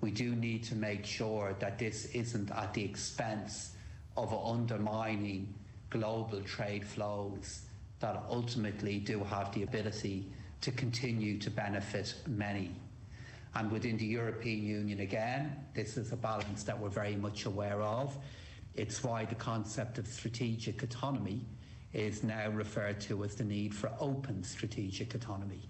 we 0.00 0.10
do 0.10 0.34
need 0.34 0.62
to 0.64 0.74
make 0.74 1.04
sure 1.04 1.54
that 1.58 1.78
this 1.78 2.06
isn't 2.06 2.50
at 2.50 2.72
the 2.74 2.84
expense 2.84 3.72
of 4.16 4.32
undermining 4.32 5.54
global 5.90 6.40
trade 6.42 6.86
flows 6.86 7.62
that 8.00 8.22
ultimately 8.30 8.98
do 8.98 9.22
have 9.24 9.52
the 9.54 9.62
ability 9.62 10.26
to 10.62 10.70
continue 10.72 11.38
to 11.38 11.50
benefit 11.50 12.14
many. 12.26 12.70
And 13.54 13.70
within 13.70 13.96
the 13.96 14.06
European 14.06 14.62
Union, 14.62 15.00
again, 15.00 15.56
this 15.74 15.96
is 15.96 16.12
a 16.12 16.16
balance 16.16 16.62
that 16.64 16.78
we're 16.78 16.88
very 16.88 17.16
much 17.16 17.46
aware 17.46 17.82
of. 17.82 18.16
It's 18.74 19.02
why 19.02 19.24
the 19.24 19.34
concept 19.34 19.98
of 19.98 20.06
strategic 20.06 20.82
autonomy 20.82 21.44
is 21.92 22.22
now 22.22 22.48
referred 22.50 23.00
to 23.00 23.24
as 23.24 23.34
the 23.34 23.44
need 23.44 23.74
for 23.74 23.90
open 23.98 24.44
strategic 24.44 25.14
autonomy. 25.14 25.68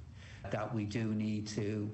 That 0.51 0.75
we 0.75 0.85
do 0.85 1.05
need 1.15 1.47
to 1.49 1.91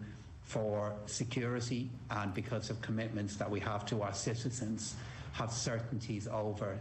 for 0.46 0.94
security 1.06 1.90
and 2.10 2.32
because 2.32 2.70
of 2.70 2.80
commitments 2.80 3.36
that 3.36 3.50
we 3.50 3.58
have 3.60 3.84
to 3.84 4.02
our 4.02 4.14
citizens, 4.14 4.94
have 5.32 5.52
certainties 5.52 6.28
over 6.28 6.78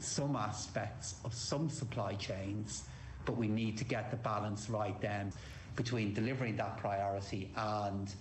some 0.00 0.34
aspects 0.34 1.16
of 1.24 1.32
some 1.34 1.68
supply 1.68 2.14
chains, 2.14 2.84
but 3.26 3.36
we 3.36 3.46
need 3.46 3.76
to 3.76 3.84
get 3.84 4.10
the 4.10 4.16
balance 4.16 4.70
right 4.70 4.98
then 5.00 5.30
between 5.76 6.14
delivering 6.14 6.56
that 6.56 6.78
priority 6.78 7.50
and 7.56 8.14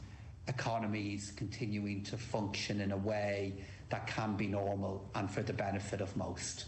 economies 0.48 1.32
continuing 1.38 2.04
to 2.04 2.18
function 2.18 2.82
in 2.82 2.92
a 2.92 2.98
way 2.98 3.54
that 3.90 4.06
can 4.06 4.36
be 4.36 4.48
normal 4.48 5.10
and 5.16 5.32
for 5.32 5.42
the 5.44 5.54
benefit 5.54 6.02
of 6.02 6.16
most. 6.18 6.66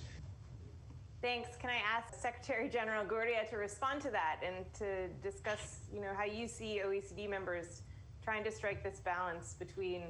Thanks. 1.22 1.50
Can 1.58 1.70
I 1.70 1.82
ask 1.98 2.14
Secretary 2.14 2.70
General 2.70 3.04
Gurria 3.04 3.50
to 3.50 3.58
respond 3.58 4.00
to 4.02 4.12
that 4.12 4.42
and 4.46 4.64
to 4.76 5.08
discuss, 5.22 5.80
you 5.94 6.00
know, 6.00 6.14
how 6.16 6.24
you 6.24 6.48
see 6.48 6.82
OECD 6.86 7.30
members 7.30 7.82
trying 8.26 8.44
to 8.44 8.52
strike 8.52 8.84
this 8.84 9.00
balance 9.00 9.56
between 9.58 10.02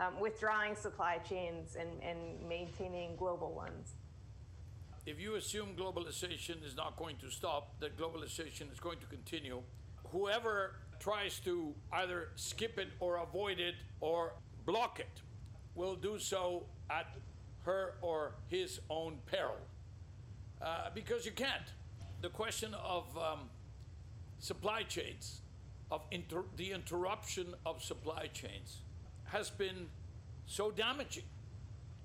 um, 0.00 0.18
withdrawing 0.20 0.74
supply 0.76 1.18
chains 1.18 1.76
and, 1.80 1.90
and 2.02 2.18
maintaining 2.48 3.16
global 3.16 3.52
ones. 3.52 3.94
If 5.06 5.20
you 5.20 5.34
assume 5.36 5.68
globalization 5.76 6.64
is 6.64 6.76
not 6.76 6.96
going 6.96 7.16
to 7.18 7.30
stop, 7.30 7.80
that 7.80 7.98
globalization 7.98 8.72
is 8.72 8.78
going 8.80 9.00
to 9.00 9.06
continue, 9.06 9.62
whoever 10.12 10.76
tries 11.00 11.40
to 11.40 11.74
either 11.92 12.28
skip 12.36 12.78
it 12.78 12.88
or 13.00 13.16
avoid 13.16 13.58
it 13.58 13.74
or 14.00 14.34
block 14.64 15.00
it 15.00 15.22
will 15.74 15.96
do 15.96 16.18
so 16.18 16.66
at 16.90 17.06
her 17.64 17.94
or 18.02 18.34
his 18.48 18.80
own 18.88 19.18
peril. 19.26 19.56
uh, 20.60 20.90
because 20.94 21.24
you 21.24 21.32
can't. 21.32 21.72
The 22.20 22.28
question 22.28 22.74
of 22.74 23.04
um, 23.16 23.48
supply 24.38 24.82
chains, 24.82 25.42
of 25.90 26.02
inter- 26.10 26.44
the 26.56 26.72
interruption 26.72 27.54
of 27.64 27.82
supply 27.82 28.28
chains, 28.32 28.78
has 29.24 29.50
been 29.50 29.88
so 30.46 30.70
damaging. 30.70 31.24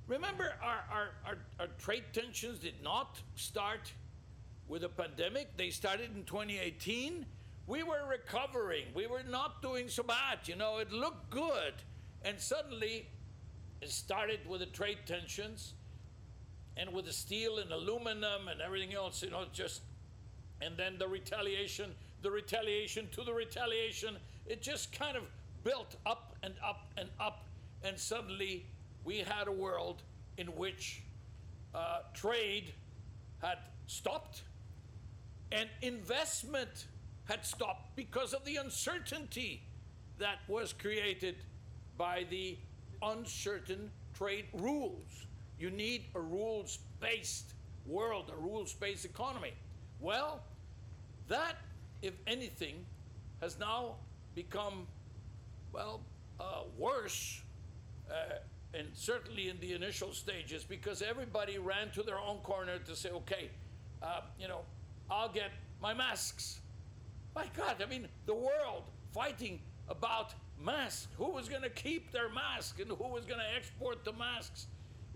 Remember, 0.08 0.54
our, 0.62 0.84
our, 0.92 1.10
our, 1.26 1.38
our 1.60 1.68
trade 1.80 2.04
tensions 2.12 2.60
did 2.60 2.82
not 2.84 3.20
start 3.36 3.94
with 4.68 4.84
a 4.84 4.90
pandemic, 4.90 5.56
they 5.58 5.70
started 5.70 6.16
in 6.16 6.24
2018. 6.24 7.26
We 7.66 7.84
were 7.84 8.06
recovering, 8.10 8.86
we 8.94 9.08
were 9.08 9.24
not 9.24 9.62
doing 9.62 9.88
so 9.88 10.04
bad, 10.04 10.40
you 10.46 10.56
know, 10.56 10.80
it 10.80 10.92
looked 10.92 11.30
good. 11.30 11.74
And 12.26 12.40
suddenly, 12.40 13.08
it 13.82 13.90
started 13.90 14.40
with 14.48 14.62
the 14.62 14.66
trade 14.66 15.00
tensions 15.06 15.74
and 16.78 16.92
with 16.92 17.06
the 17.06 17.14
steel 17.14 17.60
and 17.60 17.72
aluminum 17.72 18.48
and 18.48 18.62
everything 18.62 18.94
else, 18.94 19.22
you 19.22 19.30
know, 19.30 19.46
just, 19.54 19.82
and 20.62 20.76
then 20.78 20.98
the 20.98 21.08
retaliation, 21.08 21.94
the 22.24 22.32
retaliation 22.32 23.08
to 23.12 23.24
the 23.24 23.34
retaliation, 23.34 24.18
it 24.48 24.62
just 24.62 24.98
kind 24.98 25.16
of 25.16 25.24
built 25.64 25.96
up 26.06 26.36
and 26.42 26.56
up 26.66 26.92
and 26.98 27.10
up. 27.20 27.46
And 27.84 28.00
suddenly 28.00 28.66
we 29.04 29.20
had 29.20 29.48
a 29.48 29.52
world 29.52 30.02
in 30.38 30.48
which 30.48 31.04
uh, 31.76 32.00
trade 32.14 32.74
had 33.42 33.58
stopped 33.88 34.44
and 35.54 35.70
investment 35.82 36.88
had 37.26 37.46
stopped 37.46 37.96
because 37.96 38.34
of 38.34 38.44
the 38.44 38.56
uncertainty 38.56 39.62
that 40.18 40.40
was 40.48 40.74
created 40.74 41.36
by 41.98 42.26
the 42.30 42.58
uncertain 43.02 43.92
trade 44.14 44.46
rules. 44.54 45.28
You 45.60 45.70
need 45.70 46.06
a 46.16 46.20
rules 46.20 46.80
based 47.00 47.54
world, 47.86 48.32
a 48.36 48.42
rules 48.42 48.74
based 48.74 49.06
economy. 49.06 49.54
Well, 50.00 50.42
that, 51.28 51.56
if 52.04 52.14
anything, 52.28 52.86
has 53.42 53.58
now 53.58 53.96
become, 54.36 54.86
well, 55.72 56.02
uh, 56.40 56.64
worse, 56.78 57.42
uh, 58.12 58.36
and 58.74 58.88
certainly 58.94 59.50
in 59.50 59.60
the 59.60 59.74
initial 59.74 60.12
stages, 60.12 60.64
because 60.64 61.02
everybody 61.02 61.58
ran 61.58 61.90
to 61.92 62.04
their 62.04 62.20
own 62.20 62.38
corner 62.40 62.78
to 62.80 62.96
say, 62.96 63.10
okay, 63.10 63.50
uh, 64.02 64.22
you 64.40 64.48
know, 64.48 64.62
I'll 65.10 65.30
get 65.30 65.52
my 65.82 65.94
masks. 65.94 66.60
My 67.36 67.46
God, 67.56 67.82
I 67.82 67.86
mean, 67.86 68.08
the 68.26 68.34
world 68.34 68.84
fighting 69.14 69.60
about 69.88 70.34
masks. 70.62 71.08
Who 71.18 71.32
was 71.32 71.48
going 71.48 71.62
to 71.62 71.70
keep 71.70 72.12
their 72.12 72.30
mask 72.30 72.80
and 72.80 72.90
who 72.90 73.08
was 73.08 73.26
going 73.26 73.40
to 73.40 73.56
export 73.56 74.04
the 74.04 74.14
masks? 74.14 74.68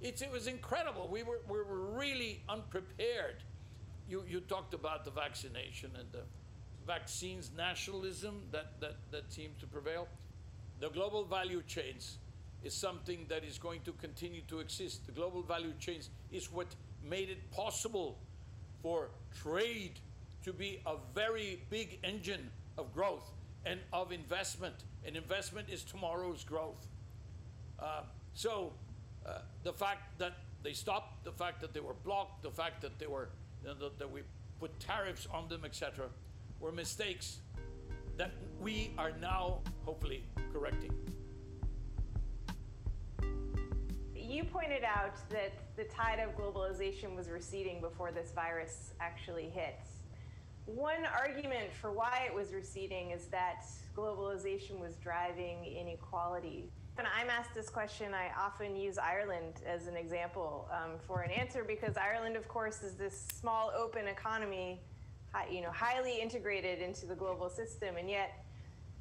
It's, 0.01 0.22
it 0.22 0.32
was 0.32 0.48
incredible. 0.48 1.10
We 1.12 1.24
were, 1.24 1.39
we 1.50 1.58
were 1.58 1.98
really 1.98 2.44
unprepared. 2.48 3.44
You, 4.08 4.24
you 4.29 4.39
talked 4.41 4.74
about 4.74 5.03
the 5.03 5.12
vaccination 5.12 5.91
and 5.98 6.08
the 6.12 6.22
vaccines 6.88 7.51
nationalism 7.56 8.41
that, 8.51 8.79
that, 8.79 8.96
that 9.12 9.32
seems 9.32 9.60
to 9.60 9.67
prevail. 9.67 10.08
The 10.79 10.89
global 10.89 11.25
value 11.25 11.62
chains 11.67 12.17
is 12.63 12.74
something 12.74 13.25
that 13.29 13.44
is 13.44 13.58
going 13.58 13.82
to 13.82 13.91
continue 13.94 14.41
to 14.48 14.60
exist. 14.60 15.06
The 15.06 15.12
global 15.12 15.44
value 15.44 15.74
chains 15.79 16.10
is 16.32 16.51
what 16.51 16.67
made 17.08 17.29
it 17.29 17.51
possible 17.51 18.17
for 18.82 19.10
trade 19.41 20.00
to 20.44 20.53
be 20.53 20.79
a 20.86 20.96
very 21.13 21.62
big 21.70 22.00
engine 22.03 22.50
of 22.77 22.94
growth 22.94 23.32
and 23.65 23.79
of 23.91 24.12
investment. 24.12 24.75
And 25.06 25.15
investment 25.15 25.70
is 25.70 25.84
tomorrow's 25.84 26.44
growth. 26.44 26.88
Uh, 27.79 28.01
so 28.34 28.74
uh, 29.25 29.39
the 29.63 29.74
fact 29.74 30.17
that 30.20 30.38
they 30.64 30.74
stopped, 30.74 31.24
the 31.24 31.31
fact 31.31 31.61
that 31.61 31.74
they 31.74 31.79
were 31.79 31.96
blocked, 32.03 32.44
the 32.44 32.51
fact 32.51 32.81
that 32.81 32.98
they 33.00 33.07
were 33.07 33.29
you 33.64 33.70
know, 33.70 33.90
that 33.98 34.11
we 34.11 34.22
put 34.59 34.79
tariffs 34.79 35.27
on 35.33 35.48
them, 35.48 35.64
etc., 35.66 36.07
were 36.59 36.72
mistakes 36.72 37.39
that 38.17 38.31
we 38.59 38.91
are 38.98 39.11
now 39.22 39.59
hopefully 39.85 40.24
correcting. 40.51 40.91
You 44.15 44.43
pointed 44.43 44.83
out 44.83 45.15
that 45.29 45.53
the 45.77 45.85
tide 45.85 46.20
of 46.20 46.35
globalization 46.35 47.15
was 47.15 47.29
receding 47.29 47.79
before 47.79 48.11
this 48.11 48.31
virus 48.31 48.91
actually 49.00 49.50
hit. 49.50 49.79
One 50.65 51.05
argument 51.17 51.72
for 51.72 51.93
why 51.93 52.27
it 52.27 52.35
was 52.35 52.53
receding 52.53 53.11
is 53.11 53.27
that 53.27 53.63
globalization 53.96 54.79
was 54.79 54.98
driving 54.98 55.63
inequality. 55.65 56.70
When 56.96 57.07
I'm 57.07 57.29
asked 57.29 57.55
this 57.55 57.70
question, 57.70 58.13
I 58.13 58.31
often 58.37 58.75
use 58.75 58.98
Ireland 58.98 59.61
as 59.65 59.87
an 59.87 59.96
example 59.96 60.67
um, 60.74 61.00
for 61.07 61.22
an 61.22 61.31
answer 61.31 61.63
because 61.63 61.96
Ireland, 61.96 62.35
of 62.35 62.50
course, 62.50 62.83
is 62.83 62.96
this 62.96 63.27
small, 63.39 63.72
open 63.77 64.07
economy, 64.07 64.81
you 65.51 65.61
know, 65.61 65.72
highly 65.72 66.20
integrated 66.20 66.81
into 66.81 67.05
the 67.05 67.16
global 67.16 67.50
system, 67.50 67.98
and 67.98 68.09
yet 68.09 68.44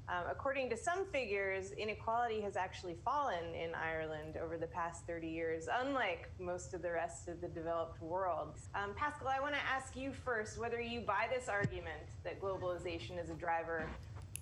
um, 0.09 0.25
according 0.31 0.71
to 0.71 0.77
some 0.77 1.05
figures, 1.07 1.73
inequality 1.73 2.41
has 2.41 2.57
actually 2.57 2.95
fallen 3.05 3.43
in 3.55 3.75
Ireland 3.75 4.37
over 4.41 4.57
the 4.57 4.69
past 4.69 5.05
30 5.05 5.27
years, 5.27 5.69
unlike 5.81 6.31
most 6.39 6.75
of 6.75 6.83
the 6.83 6.93
rest 6.93 7.27
of 7.27 7.41
the 7.41 7.49
developed 7.49 8.01
world. 8.01 8.55
Um, 8.77 8.91
Paschal, 8.95 9.27
I 9.27 9.41
want 9.41 9.55
to 9.55 9.61
ask 9.69 9.97
you 9.97 10.13
first 10.13 10.61
whether 10.61 10.81
you 10.81 11.01
buy 11.01 11.27
this 11.35 11.49
argument 11.49 12.07
that 12.23 12.41
globalization 12.41 13.21
is 13.21 13.31
a 13.31 13.35
driver 13.35 13.89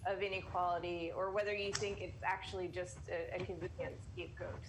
of 0.07 0.23
inequality 0.23 1.13
or 1.17 1.31
whether 1.31 1.55
you 1.55 1.73
think 1.73 2.01
it's 2.01 2.23
actually 2.23 2.69
just 2.69 2.99
a, 3.09 3.37
a 3.37 3.45
convenient 3.45 3.95
scapegoat. 4.13 4.61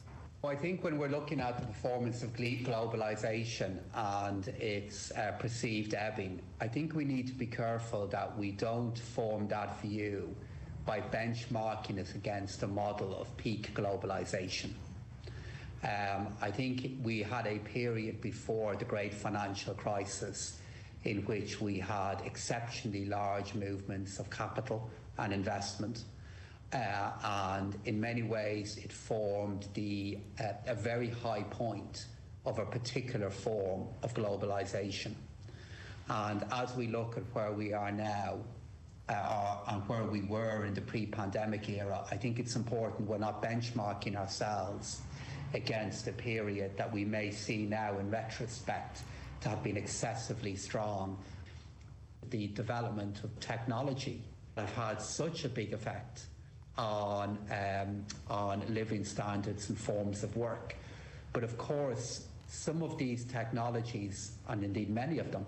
Well, 0.42 0.52
I 0.52 0.56
think 0.56 0.84
when 0.84 0.98
we're 0.98 1.10
looking 1.10 1.40
at 1.40 1.60
the 1.60 1.66
performance 1.66 2.22
of 2.22 2.34
globalization 2.34 3.80
and 3.96 4.48
its 4.48 5.12
uh, 5.12 5.32
perceived 5.40 5.96
ebbing, 5.96 6.42
I 6.62 6.68
think 6.68 6.94
we 6.94 7.04
need 7.04 7.28
to 7.28 7.34
be 7.34 7.48
careful 7.48 8.06
that 8.08 8.38
we 8.38 8.52
don't 8.52 8.98
form 8.98 9.48
that 9.48 9.82
view 9.82 10.36
by 10.86 11.02
benchmarking 11.02 11.98
it 11.98 12.14
against 12.14 12.62
a 12.62 12.68
model 12.68 13.20
of 13.20 13.36
peak 13.38 13.74
globalization. 13.74 14.72
Um, 15.84 16.28
I 16.42 16.52
think 16.52 16.92
we 17.04 17.24
had 17.24 17.48
a 17.48 17.60
period 17.60 18.22
before 18.22 18.76
the 18.76 18.86
great 18.86 19.14
financial 19.14 19.74
crisis 19.74 20.60
in 21.04 21.24
which 21.26 21.62
we 21.62 21.80
had 21.80 22.22
exceptionally 22.26 23.06
large 23.06 23.54
movements 23.54 24.20
of 24.20 24.30
capital 24.30 24.90
and 25.18 25.34
investment. 25.34 26.04
Uh, 26.74 27.12
and 27.24 27.78
in 27.86 28.00
many 28.00 28.24
ways, 28.24 28.78
it 28.78 28.92
formed 28.92 29.68
the, 29.74 30.18
uh, 30.40 30.54
a 30.68 30.76
very 30.76 31.10
high 31.10 31.44
point 31.44 32.06
of 32.46 32.60
a 32.60 32.66
particular 32.66 33.30
form 33.30 33.88
of 34.04 34.14
globalization. 34.14 35.14
And 36.10 36.46
as 36.52 36.76
we 36.76 36.88
look 36.88 37.18
at 37.18 37.24
where 37.34 37.52
we 37.52 37.74
are 37.74 37.92
now, 37.92 38.40
uh, 39.08 39.58
and 39.68 39.88
where 39.88 40.04
we 40.04 40.24
were 40.24 40.66
in 40.66 40.74
the 40.74 40.82
pre-pandemic 40.82 41.70
era, 41.70 42.06
I 42.10 42.18
think 42.18 42.40
it's 42.40 42.56
important 42.56 43.08
we're 43.08 43.18
not 43.18 43.42
benchmarking 43.42 44.16
ourselves 44.16 45.02
against 45.54 46.08
a 46.08 46.12
period 46.12 46.76
that 46.78 46.92
we 46.92 47.06
may 47.06 47.32
see 47.32 47.66
now 47.66 47.98
in 48.00 48.10
retrospect 48.10 49.02
to 49.42 49.50
have 49.50 49.64
been 49.64 49.78
excessively 49.78 50.56
strong. 50.56 51.18
The 52.32 52.48
development 52.48 53.24
of 53.24 53.40
technology 53.40 54.22
have 54.56 54.72
had 54.74 55.02
such 55.02 55.46
a 55.46 55.50
big 55.50 55.74
effect 55.74 56.26
on 56.78 57.38
um, 57.52 58.06
on 58.30 58.64
living 58.74 59.04
standards 59.04 59.70
and 59.70 59.78
forms 59.78 60.24
of 60.24 60.36
work. 60.36 60.76
But 61.34 61.44
of 61.44 61.58
course, 61.58 62.28
some 62.48 62.84
of 62.84 62.98
these 62.98 63.26
technologies, 63.26 64.38
and 64.48 64.64
indeed 64.64 64.90
many 64.90 65.20
of 65.20 65.32
them, 65.32 65.46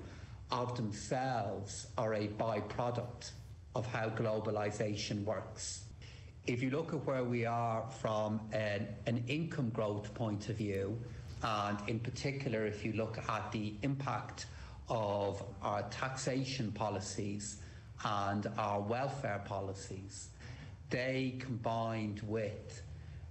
of 0.51 0.75
themselves 0.75 1.87
are 1.97 2.13
a 2.13 2.27
byproduct 2.27 3.31
of 3.75 3.85
how 3.87 4.09
globalization 4.09 5.23
works. 5.23 5.83
If 6.45 6.63
you 6.63 6.69
look 6.69 6.93
at 6.93 7.05
where 7.05 7.25
we 7.25 7.45
are 7.45 7.83
from 8.01 8.39
an, 8.53 8.87
an 9.05 9.23
income 9.27 9.69
growth 9.69 10.13
point 10.13 10.47
of 10.49 10.55
view, 10.55 10.97
and 11.43 11.77
in 11.87 11.99
particular, 11.99 12.65
if 12.65 12.85
you 12.85 12.93
look 12.93 13.19
at 13.29 13.51
the 13.51 13.75
impact 13.83 14.47
of 14.89 15.43
our 15.61 15.83
taxation 15.89 16.71
policies 16.71 17.57
and 18.03 18.47
our 18.57 18.79
welfare 18.81 19.41
policies, 19.45 20.29
they 20.89 21.35
combined 21.39 22.21
with 22.23 22.81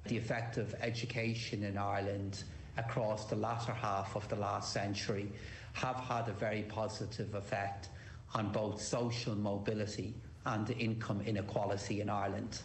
the 0.05 0.17
effect 0.17 0.57
of 0.57 0.75
education 0.81 1.63
in 1.65 1.79
Ireland 1.79 2.45
across 2.77 3.27
the 3.27 3.37
latter 3.37 3.73
half 3.73 4.17
of 4.17 4.29
the 4.29 4.37
last 4.37 4.73
century 4.73 5.31
have 5.73 5.97
had 5.97 6.29
a 6.29 6.33
very 6.33 6.63
positive 6.63 7.35
effect 7.35 7.89
on 8.35 8.51
both 8.53 8.81
social 8.81 9.35
mobility 9.35 10.15
and 10.47 10.71
income 10.71 11.21
inequality 11.27 12.01
in 12.01 12.09
Ireland. 12.09 12.61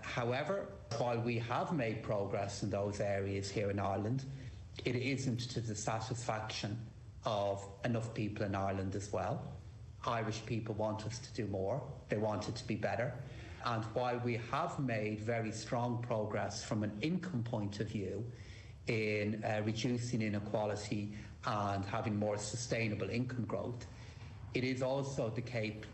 However, 0.00 0.66
while 0.98 1.20
we 1.20 1.38
have 1.38 1.72
made 1.72 2.02
progress 2.02 2.62
in 2.62 2.70
those 2.70 3.00
areas 3.00 3.50
here 3.50 3.70
in 3.70 3.78
Ireland, 3.78 4.24
it 4.84 4.96
isn't 4.96 5.40
to 5.50 5.60
the 5.60 5.74
satisfaction 5.74 6.78
of 7.24 7.64
enough 7.84 8.12
people 8.14 8.44
in 8.44 8.54
Ireland 8.54 8.96
as 8.96 9.12
well. 9.12 9.42
Irish 10.06 10.44
people 10.46 10.74
want 10.74 11.06
us 11.06 11.18
to 11.18 11.32
do 11.32 11.46
more, 11.48 11.82
they 12.08 12.16
want 12.16 12.48
it 12.48 12.56
to 12.56 12.66
be 12.66 12.74
better. 12.74 13.14
And 13.64 13.84
while 13.94 14.18
we 14.24 14.40
have 14.50 14.78
made 14.78 15.20
very 15.20 15.52
strong 15.52 16.02
progress 16.02 16.64
from 16.64 16.82
an 16.82 16.92
income 17.00 17.44
point 17.44 17.78
of 17.80 17.88
view 17.88 18.24
in 18.88 19.42
uh, 19.44 19.62
reducing 19.64 20.22
inequality 20.22 21.12
and 21.46 21.84
having 21.84 22.16
more 22.16 22.36
sustainable 22.36 23.08
income 23.08 23.44
growth. 23.44 23.86
It 24.54 24.64
is 24.64 24.82
also 24.82 25.30
the 25.30 25.40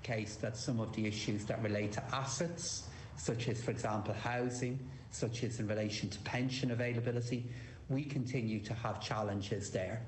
case 0.03 0.37
that 0.37 0.57
some 0.57 0.81
of 0.81 0.95
the 0.95 1.07
issues 1.07 1.45
that 1.45 1.63
relate 1.63 1.93
to 1.93 2.03
assets, 2.13 2.89
such 3.17 3.49
as, 3.49 3.63
for 3.63 3.71
example, 3.71 4.15
housing, 4.15 4.81
such 5.11 5.45
as 5.45 5.61
in 5.61 5.69
relation 5.69 6.09
to 6.11 6.19
pension 6.21 6.71
availability, 6.71 7.51
we 7.89 8.05
continue 8.05 8.61
to 8.61 8.75
have 8.75 9.01
challenges 9.01 9.71
there. 9.71 10.03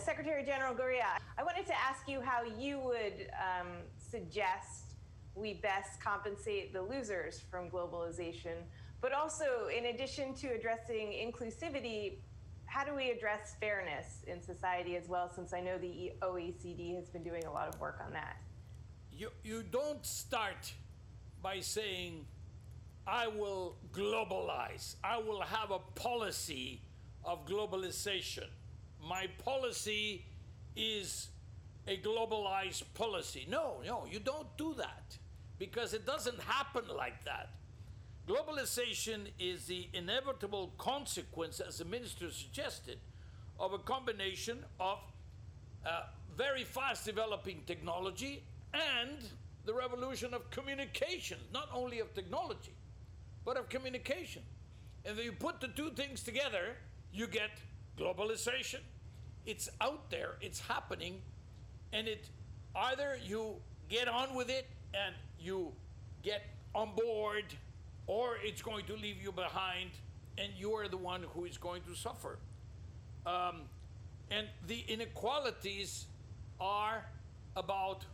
Secretary 0.00 0.44
General 0.44 0.74
Gurria, 0.74 1.18
I 1.38 1.42
wanted 1.42 1.66
to 1.66 1.74
ask 1.74 2.08
you 2.08 2.20
how 2.20 2.42
you 2.42 2.78
would 2.78 3.28
um, 3.32 3.68
suggest 3.96 4.94
we 5.34 5.54
best 5.54 6.00
compensate 6.00 6.72
the 6.72 6.82
losers 6.82 7.40
from 7.50 7.70
globalization, 7.70 8.62
but 9.00 9.12
also, 9.12 9.68
in 9.76 9.86
addition 9.86 10.34
to 10.34 10.48
addressing 10.48 11.12
inclusivity, 11.12 12.18
how 12.66 12.84
do 12.84 12.94
we 12.94 13.10
address 13.10 13.54
fairness 13.60 14.24
in 14.26 14.42
society 14.42 14.96
as 14.96 15.08
well? 15.08 15.30
Since 15.34 15.52
I 15.52 15.60
know 15.60 15.78
the 15.78 16.12
OECD 16.22 16.96
has 16.96 17.08
been 17.08 17.22
doing 17.22 17.44
a 17.44 17.52
lot 17.52 17.68
of 17.68 17.80
work 17.80 18.00
on 18.04 18.12
that. 18.12 18.36
You, 19.12 19.30
you 19.42 19.62
don't 19.62 20.04
start 20.04 20.72
by 21.42 21.60
saying, 21.60 22.26
I 23.06 23.28
will 23.28 23.76
globalize, 23.92 24.96
I 25.02 25.18
will 25.18 25.40
have 25.40 25.70
a 25.70 25.78
policy 25.94 26.82
of 27.24 27.46
globalization. 27.46 28.48
My 29.06 29.26
policy 29.44 30.24
is 30.76 31.28
a 31.86 31.96
globalized 31.98 32.84
policy. 32.94 33.46
No, 33.48 33.76
no, 33.84 34.06
you 34.10 34.20
don't 34.20 34.48
do 34.56 34.74
that 34.74 35.16
because 35.58 35.94
it 35.94 36.06
doesn't 36.06 36.40
happen 36.40 36.84
like 36.96 37.24
that. 37.24 37.50
Globalization 38.28 39.28
is 39.38 39.64
the 39.64 39.88
inevitable 39.94 40.72
consequence, 40.76 41.60
as 41.60 41.78
the 41.78 41.84
minister 41.84 42.30
suggested, 42.30 42.98
of 43.58 43.72
a 43.72 43.78
combination 43.78 44.58
of 44.78 44.98
uh, 45.86 46.02
very 46.36 46.62
fast 46.62 47.06
developing 47.06 47.62
technology 47.66 48.42
and 48.74 49.18
the 49.64 49.72
revolution 49.72 50.34
of 50.34 50.50
communication, 50.50 51.38
not 51.52 51.68
only 51.74 52.00
of 52.00 52.14
technology, 52.14 52.74
but 53.44 53.56
of 53.56 53.68
communication. 53.68 54.42
And 55.04 55.16
when 55.16 55.24
you 55.24 55.32
put 55.32 55.60
the 55.60 55.68
two 55.68 55.90
things 55.90 56.22
together, 56.22 56.76
you 57.12 57.26
get 57.26 57.50
globalization. 57.98 58.80
It's 59.46 59.68
out 59.80 60.10
there, 60.10 60.36
it's 60.40 60.60
happening, 60.60 61.22
and 61.92 62.06
it 62.06 62.28
either 62.74 63.18
you 63.24 63.56
get 63.88 64.08
on 64.08 64.34
with 64.34 64.50
it 64.50 64.66
and 64.94 65.14
you 65.40 65.72
get 66.22 66.42
on 66.74 66.90
board 66.94 67.44
or 68.06 68.36
it's 68.42 68.62
going 68.62 68.84
to 68.86 68.94
leave 68.96 69.22
you 69.22 69.32
behind 69.32 69.90
and 70.36 70.52
you 70.56 70.72
are 70.72 70.88
the 70.88 70.96
one 70.96 71.24
who 71.34 71.44
is 71.44 71.58
going 71.58 71.82
to 71.82 71.94
suffer. 71.94 72.38
Um, 73.26 73.62
and 74.30 74.46
the 74.66 74.84
inequalities 74.88 76.06
are 76.60 77.04
about 77.56 78.04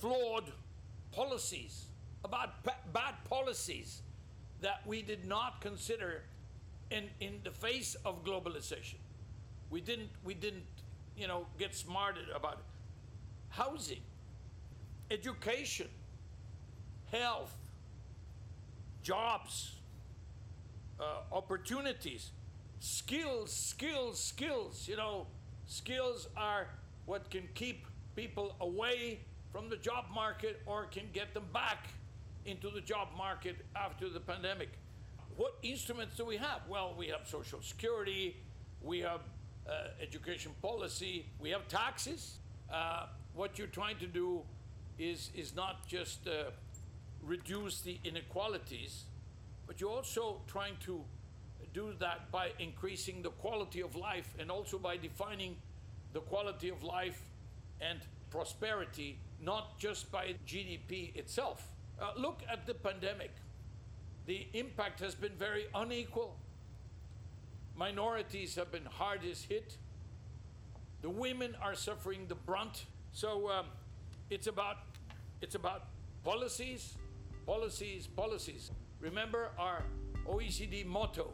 flawed 0.00 0.44
policies, 1.12 1.86
about 2.24 2.64
bad 2.64 3.14
policies 3.28 4.02
that 4.60 4.80
we 4.86 5.02
did 5.02 5.26
not 5.26 5.60
consider 5.60 6.22
in, 6.90 7.04
in 7.20 7.40
the 7.44 7.50
face 7.50 7.96
of 8.04 8.24
globalization. 8.24 8.96
We 9.70 9.80
didn't, 9.80 10.10
we 10.24 10.34
didn't, 10.34 10.64
you 11.16 11.28
know, 11.28 11.46
get 11.58 11.74
smarted 11.74 12.28
about 12.34 12.62
housing, 13.50 14.00
education, 15.10 15.88
health, 17.12 17.54
jobs, 19.02 19.74
uh, 21.00 21.04
opportunities, 21.32 22.30
skills, 22.80 23.52
skills, 23.52 24.22
skills. 24.22 24.88
You 24.88 24.96
know, 24.96 25.26
skills 25.66 26.28
are 26.36 26.68
what 27.06 27.30
can 27.30 27.48
keep 27.54 27.86
people 28.16 28.56
away 28.60 29.20
from 29.52 29.68
the 29.68 29.76
job 29.76 30.06
market 30.12 30.60
or 30.66 30.86
can 30.86 31.04
get 31.12 31.34
them 31.34 31.44
back 31.52 31.88
into 32.44 32.70
the 32.70 32.80
job 32.80 33.08
market 33.16 33.56
after 33.76 34.08
the 34.08 34.20
pandemic. 34.20 34.70
What 35.38 35.56
instruments 35.62 36.16
do 36.16 36.24
we 36.24 36.36
have? 36.38 36.62
Well, 36.68 36.96
we 36.98 37.06
have 37.08 37.28
Social 37.28 37.62
Security, 37.62 38.34
we 38.82 38.98
have 38.98 39.20
uh, 39.68 40.02
education 40.02 40.50
policy, 40.60 41.26
we 41.38 41.50
have 41.50 41.68
taxes. 41.68 42.38
Uh, 42.68 43.06
what 43.34 43.56
you're 43.56 43.68
trying 43.68 43.98
to 43.98 44.08
do 44.08 44.42
is, 44.98 45.30
is 45.36 45.54
not 45.54 45.86
just 45.86 46.26
uh, 46.26 46.50
reduce 47.22 47.82
the 47.82 48.00
inequalities, 48.02 49.04
but 49.68 49.80
you're 49.80 49.92
also 49.92 50.40
trying 50.48 50.74
to 50.80 51.04
do 51.72 51.94
that 52.00 52.32
by 52.32 52.50
increasing 52.58 53.22
the 53.22 53.30
quality 53.30 53.80
of 53.80 53.94
life 53.94 54.34
and 54.40 54.50
also 54.50 54.76
by 54.76 54.96
defining 54.96 55.54
the 56.14 56.20
quality 56.20 56.68
of 56.68 56.82
life 56.82 57.22
and 57.80 58.00
prosperity, 58.32 59.20
not 59.40 59.78
just 59.78 60.10
by 60.10 60.34
GDP 60.48 61.14
itself. 61.14 61.68
Uh, 62.02 62.10
look 62.16 62.42
at 62.50 62.66
the 62.66 62.74
pandemic. 62.74 63.30
The 64.28 64.46
impact 64.52 65.00
has 65.00 65.14
been 65.14 65.32
very 65.38 65.64
unequal. 65.74 66.36
Minorities 67.74 68.56
have 68.56 68.70
been 68.70 68.84
hardest 68.84 69.46
hit. 69.46 69.78
The 71.00 71.08
women 71.08 71.56
are 71.62 71.74
suffering 71.74 72.26
the 72.28 72.34
brunt. 72.34 72.84
So 73.12 73.48
um, 73.50 73.64
it's 74.28 74.46
about 74.46 74.76
it's 75.40 75.54
about 75.54 75.84
policies, 76.24 76.98
policies, 77.46 78.06
policies. 78.06 78.70
Remember 79.00 79.48
our 79.58 79.82
OECD 80.26 80.84
motto 80.84 81.32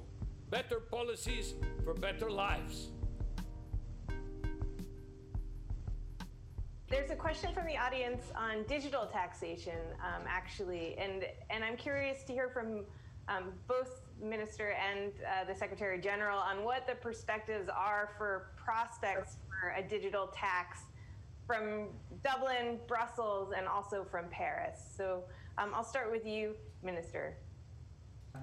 better 0.49 0.79
policies 0.79 1.55
for 1.83 1.95
better 1.95 2.31
lives. 2.31 2.91
There's 6.95 7.11
a 7.11 7.17
question 7.17 7.53
from 7.53 7.67
the 7.67 7.77
audience 7.77 8.23
on 8.37 8.63
digital 8.69 9.07
taxation, 9.07 9.81
um, 9.99 10.23
actually, 10.29 10.97
and 10.97 11.25
and 11.51 11.65
I'm 11.65 11.77
curious 11.77 12.23
to 12.23 12.33
hear 12.33 12.49
from 12.49 12.85
um, 13.27 13.51
both 13.67 14.03
Minister 14.23 14.77
and 14.89 15.11
uh, 15.11 15.43
the 15.45 15.57
Secretary 15.57 15.99
General 16.01 16.39
on 16.39 16.63
what 16.63 16.87
the 16.87 16.95
perspectives 16.95 17.69
are 17.69 18.11
for 18.17 18.53
prospects 18.57 19.39
for 19.49 19.71
a 19.71 19.83
digital 19.83 20.29
tax 20.29 20.83
from 21.49 21.89
Dublin, 22.23 22.79
Brussels, 22.87 23.53
and 23.57 23.67
also 23.67 24.05
from 24.09 24.27
Paris. 24.31 24.79
So 24.97 25.25
um, 25.59 25.73
I'll 25.75 25.83
start 25.83 26.13
with 26.13 26.25
you, 26.25 26.55
Minister. 26.85 27.35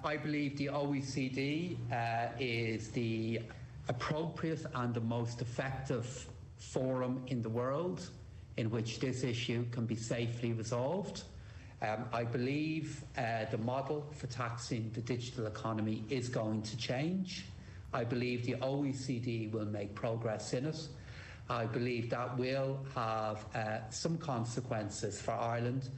I 0.04 0.18
believe 0.18 0.58
the 0.58 0.66
OECD 0.66 1.78
uh, 1.90 2.32
is 2.38 2.90
the 2.90 3.40
appropriate 3.88 4.66
and 4.74 4.92
the 4.92 5.00
most 5.00 5.40
effective 5.40 6.26
forum 6.58 7.22
in 7.28 7.40
the 7.40 7.48
world 7.48 8.10
in 8.56 8.70
which 8.70 9.00
this 9.00 9.24
issue 9.24 9.64
can 9.70 9.86
be 9.86 9.96
safely 9.96 10.52
resolved. 10.52 11.22
Um, 11.80 12.04
I 12.12 12.24
believe 12.24 13.02
uh, 13.18 13.46
the 13.50 13.58
model 13.58 14.06
for 14.14 14.26
taxing 14.28 14.90
the 14.94 15.00
digital 15.00 15.46
economy 15.46 16.04
is 16.10 16.28
going 16.28 16.62
to 16.62 16.76
change. 16.76 17.46
I 17.92 18.04
believe 18.04 18.46
the 18.46 18.54
OECD 18.54 19.50
will 19.52 19.66
make 19.66 19.94
progress 19.94 20.52
in 20.52 20.66
it. 20.66 20.88
I 21.50 21.66
believe 21.66 22.08
that 22.10 22.38
will 22.38 22.78
have 22.94 23.44
uh, 23.54 23.90
some 23.90 24.16
consequences 24.16 25.20
for 25.20 25.32
Ireland 25.32 25.88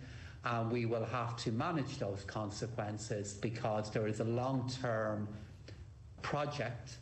and 0.44 0.70
we 0.70 0.86
will 0.86 1.04
have 1.04 1.36
to 1.38 1.52
manage 1.52 1.98
those 1.98 2.24
consequences 2.24 3.34
because 3.34 3.90
there 3.90 4.06
is 4.06 4.20
a 4.20 4.24
long 4.24 4.70
term 4.82 5.28
project 6.22 6.96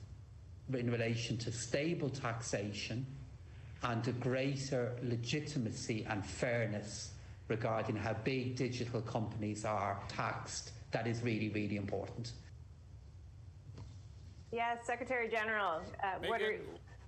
in 0.72 0.90
relation 0.90 1.36
to 1.38 1.52
stable 1.52 2.08
taxation 2.08 3.06
and 3.84 4.06
a 4.06 4.12
greater 4.12 4.92
legitimacy 5.02 6.06
and 6.08 6.24
fairness 6.24 7.12
regarding 7.48 7.96
how 7.96 8.14
big 8.24 8.56
digital 8.56 9.02
companies 9.02 9.64
are 9.64 9.98
taxed. 10.08 10.72
That 10.92 11.06
is 11.06 11.22
really, 11.22 11.48
really 11.48 11.76
important. 11.76 12.32
Yes, 14.52 14.86
Secretary 14.86 15.28
General, 15.28 15.80
uh, 16.02 16.18
what 16.26 16.42
are 16.42 16.56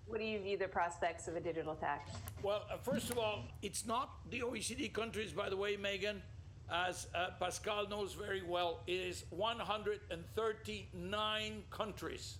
what 0.06 0.18
do 0.18 0.26
you 0.26 0.38
view 0.38 0.58
the 0.58 0.68
prospects 0.68 1.28
of 1.28 1.36
a 1.36 1.40
digital 1.40 1.74
tax? 1.74 2.10
Well, 2.42 2.64
uh, 2.70 2.76
first 2.76 3.08
of 3.10 3.16
all, 3.16 3.44
it's 3.62 3.86
not 3.86 4.10
the 4.30 4.40
OECD 4.40 4.92
countries, 4.92 5.32
by 5.32 5.48
the 5.48 5.56
way, 5.56 5.76
Megan. 5.76 6.22
As 6.70 7.06
uh, 7.14 7.30
Paschal 7.38 7.88
knows 7.88 8.12
very 8.14 8.42
well, 8.42 8.80
it 8.86 8.92
is 8.92 9.24
139 9.30 11.64
countries 11.70 12.36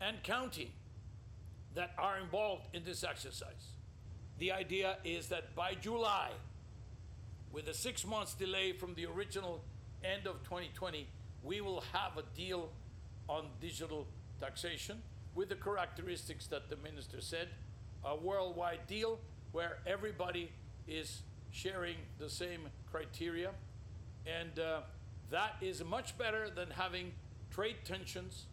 and 0.00 0.22
counting 0.22 0.70
that 1.74 1.92
are 1.98 2.18
involved 2.18 2.64
in 2.74 2.84
this 2.84 3.04
exercise. 3.04 3.74
The 4.38 4.52
idea 4.52 4.96
is 5.04 5.28
that 5.28 5.54
by 5.54 5.74
July, 5.74 6.30
with 7.52 7.68
a 7.68 7.74
six 7.74 8.06
months 8.06 8.34
delay 8.34 8.72
from 8.72 8.94
the 8.94 9.06
original 9.06 9.62
end 10.04 10.26
of 10.26 10.42
2020, 10.44 11.06
we 11.42 11.60
will 11.60 11.82
have 11.92 12.16
a 12.16 12.22
deal 12.36 12.70
on 13.28 13.46
digital 13.60 14.06
taxation 14.40 15.02
with 15.34 15.48
the 15.48 15.54
characteristics 15.54 16.46
that 16.48 16.68
the 16.68 16.76
minister 16.76 17.20
said, 17.20 17.48
a 18.04 18.16
worldwide 18.16 18.86
deal 18.86 19.18
where 19.52 19.78
everybody 19.86 20.50
is 20.88 21.22
sharing 21.50 21.96
the 22.18 22.28
same 22.28 22.68
criteria. 22.90 23.50
And 24.26 24.58
uh, 24.58 24.80
that 25.30 25.56
is 25.60 25.84
much 25.84 26.16
better 26.18 26.50
than 26.50 26.70
having 26.70 27.12
trade 27.50 27.76
tensions 27.84 28.46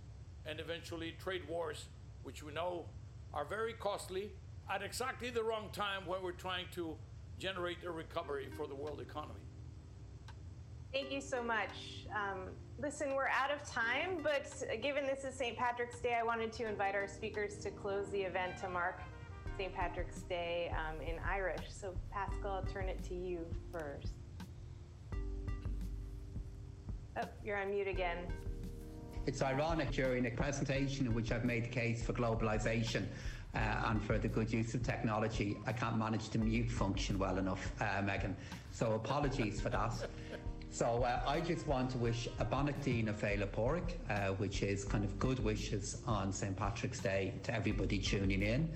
and 0.45 0.60
eventually 0.60 1.15
trade 1.21 1.47
wars, 1.47 1.86
which 2.23 2.43
we 2.43 2.53
know 2.53 2.86
are 3.34 3.46
very 3.46 3.74
costly 3.74 4.32
at 4.70 4.82
exactly 4.82 5.30
the 5.30 5.44
wrong 5.44 5.70
time 5.72 6.06
when 6.06 6.22
we're 6.22 6.32
trying 6.32 6.66
to 6.74 6.96
generate 7.40 7.78
a 7.86 7.92
recovery 7.92 8.48
for 8.56 8.68
the 8.68 8.76
world 8.76 9.00
economy. 9.00 9.40
Thank 10.94 11.12
you 11.12 11.22
so 11.22 11.44
much. 11.44 12.06
Um, 12.16 12.50
listen, 12.80 13.13
we're 13.13 13.28
out 13.28 13.52
of 13.52 13.62
time, 13.70 14.20
but 14.24 14.52
given 14.82 15.06
this 15.06 15.26
is 15.26 15.36
St. 15.36 15.58
Patrick's 15.58 16.00
Day, 16.00 16.18
I 16.20 16.24
wanted 16.24 16.52
to 16.54 16.68
invite 16.68 16.96
our 16.96 17.08
speakers 17.08 17.58
to 17.58 17.70
close 17.70 18.10
the 18.10 18.22
event 18.22 18.58
to 18.62 18.70
mark 18.70 19.02
St. 19.58 19.74
Patrick's 19.74 20.22
Day 20.22 20.72
um, 20.72 21.02
in 21.02 21.20
Irish. 21.28 21.66
So, 21.70 21.94
Paschal, 22.12 22.52
I'll 22.52 22.63
turn 22.63 22.90
it 22.90 23.04
to 23.06 23.16
you 23.16 23.46
first. 23.72 24.13
Oh, 27.20 27.28
you're 27.44 27.58
on 27.58 27.72
mute 27.72 27.88
again. 27.88 28.18
It's 29.28 29.42
ironic 29.42 29.92
during 29.92 30.26
a 30.26 30.32
presentation 30.32 31.06
in 31.06 31.13
which 31.13 31.34
I've 31.34 31.44
made 31.44 31.66
the 31.66 31.70
case 31.70 32.02
for 32.02 32.13
globalization 32.13 33.04
uh, 33.54 33.58
and 33.88 34.02
for 34.02 34.18
the 34.18 34.30
good 34.30 34.54
use 34.54 34.74
of 34.74 34.84
technology, 34.84 35.58
I 35.66 35.74
can't 35.74 35.98
manage 35.98 36.30
the 36.30 36.38
mute 36.38 36.72
function 36.72 37.20
well 37.20 37.38
enough, 37.38 37.74
uh, 37.82 38.02
Megan. 38.02 38.38
So 38.72 38.94
apologies 38.94 39.60
for 39.60 39.68
that. 39.68 39.92
So 40.70 41.04
uh, 41.04 41.20
I 41.28 41.42
just 41.42 41.68
want 41.68 41.90
to 41.92 41.98
wish 41.98 42.30
a 42.40 42.46
Beannachtaí 42.46 43.04
na 43.04 43.12
Féile 43.12 43.48
Pádraig, 43.48 43.96
uh, 44.10 44.34
which 44.36 44.63
is 44.63 44.86
kind 44.86 45.04
of 45.04 45.20
good 45.20 45.44
wishes 45.44 46.02
on 46.08 46.32
St. 46.32 46.56
Patrick's 46.56 47.02
Day 47.02 47.34
to 47.44 47.54
everybody 47.54 48.00
tuning 48.00 48.42
in. 48.42 48.70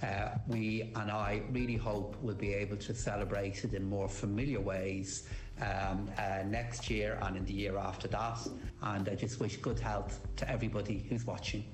Uh, 0.00 0.38
we 0.46 0.92
and 0.94 1.10
I 1.10 1.42
really 1.50 1.74
hope 1.74 2.14
we'll 2.22 2.36
be 2.36 2.54
able 2.54 2.76
to 2.76 2.94
celebrate 2.94 3.64
it 3.64 3.74
in 3.74 3.88
more 3.88 4.08
familiar 4.08 4.60
ways 4.60 5.28
um, 5.60 6.08
uh, 6.18 6.42
next 6.46 6.90
year 6.90 7.18
and 7.22 7.36
in 7.36 7.44
the 7.44 7.52
year 7.52 7.76
after 7.76 8.08
that. 8.08 8.38
And 8.82 9.08
I 9.08 9.14
just 9.14 9.40
wish 9.40 9.56
good 9.56 9.78
health 9.78 10.20
to 10.36 10.50
everybody 10.50 11.04
who's 11.08 11.24
watching. 11.26 11.64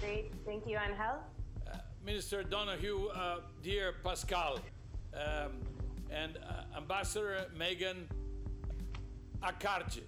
Great. 0.00 0.32
Thank 0.46 0.66
you, 0.66 0.78
Angel. 0.78 1.18
Uh, 1.66 1.78
Minister 2.04 2.42
Donohoe, 2.42 3.08
uh, 3.08 3.40
dear 3.62 3.94
Paschal, 4.04 4.60
um, 5.14 5.52
and 6.10 6.36
uh, 6.36 6.76
Ambassador 6.76 7.46
Megan 7.56 8.08
Acarje. 9.42 10.02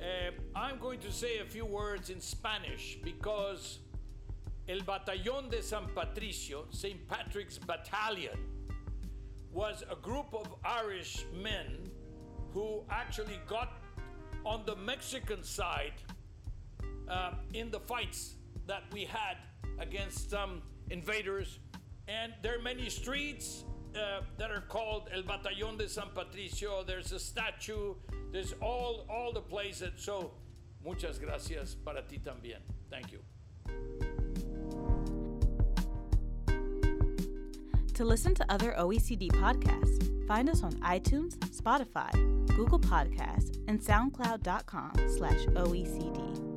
Uh, 0.00 0.30
I'm 0.54 0.78
going 0.78 0.98
to 1.00 1.12
say 1.12 1.38
a 1.38 1.44
few 1.44 1.64
words 1.64 2.10
in 2.10 2.20
Spanish 2.20 2.98
because 3.02 3.78
El 4.68 4.80
Batallón 4.80 5.50
de 5.50 5.62
San 5.62 5.86
Patricio, 5.94 6.66
St. 6.70 7.08
Patrick's 7.08 7.58
Battalion, 7.58 8.38
was 9.52 9.84
a 9.90 9.96
group 9.96 10.32
of 10.32 10.54
Irish 10.64 11.24
men 11.34 11.90
who 12.52 12.82
actually 12.90 13.38
got 13.46 13.72
on 14.44 14.62
the 14.66 14.76
Mexican 14.76 15.42
side 15.42 15.92
uh, 17.08 17.32
in 17.54 17.70
the 17.70 17.80
fights 17.80 18.34
that 18.66 18.82
we 18.92 19.04
had 19.04 19.36
against 19.78 20.30
some 20.30 20.62
invaders. 20.90 21.58
And 22.08 22.32
there 22.42 22.58
are 22.58 22.62
many 22.62 22.88
streets 22.90 23.64
uh, 23.94 24.22
that 24.38 24.50
are 24.50 24.62
called 24.68 25.08
El 25.12 25.22
Batallón 25.22 25.78
de 25.78 25.88
San 25.88 26.08
Patricio. 26.14 26.82
There's 26.82 27.12
a 27.12 27.20
statue. 27.20 27.94
There's 28.32 28.54
all 28.60 29.06
all 29.08 29.32
the 29.32 29.42
places. 29.42 29.92
So, 29.96 30.32
muchas 30.84 31.18
gracias 31.18 31.76
para 31.84 32.02
ti 32.02 32.18
también. 32.18 32.60
Thank 32.90 33.12
you. 33.12 33.31
To 37.94 38.04
listen 38.04 38.34
to 38.36 38.52
other 38.52 38.74
OECD 38.78 39.30
podcasts, 39.32 40.26
find 40.26 40.48
us 40.48 40.62
on 40.62 40.72
iTunes, 40.80 41.36
Spotify, 41.50 42.10
Google 42.56 42.80
Podcasts, 42.80 43.58
and 43.68 43.80
SoundCloud.com 43.80 44.92
slash 45.08 45.44
OECD. 45.46 46.51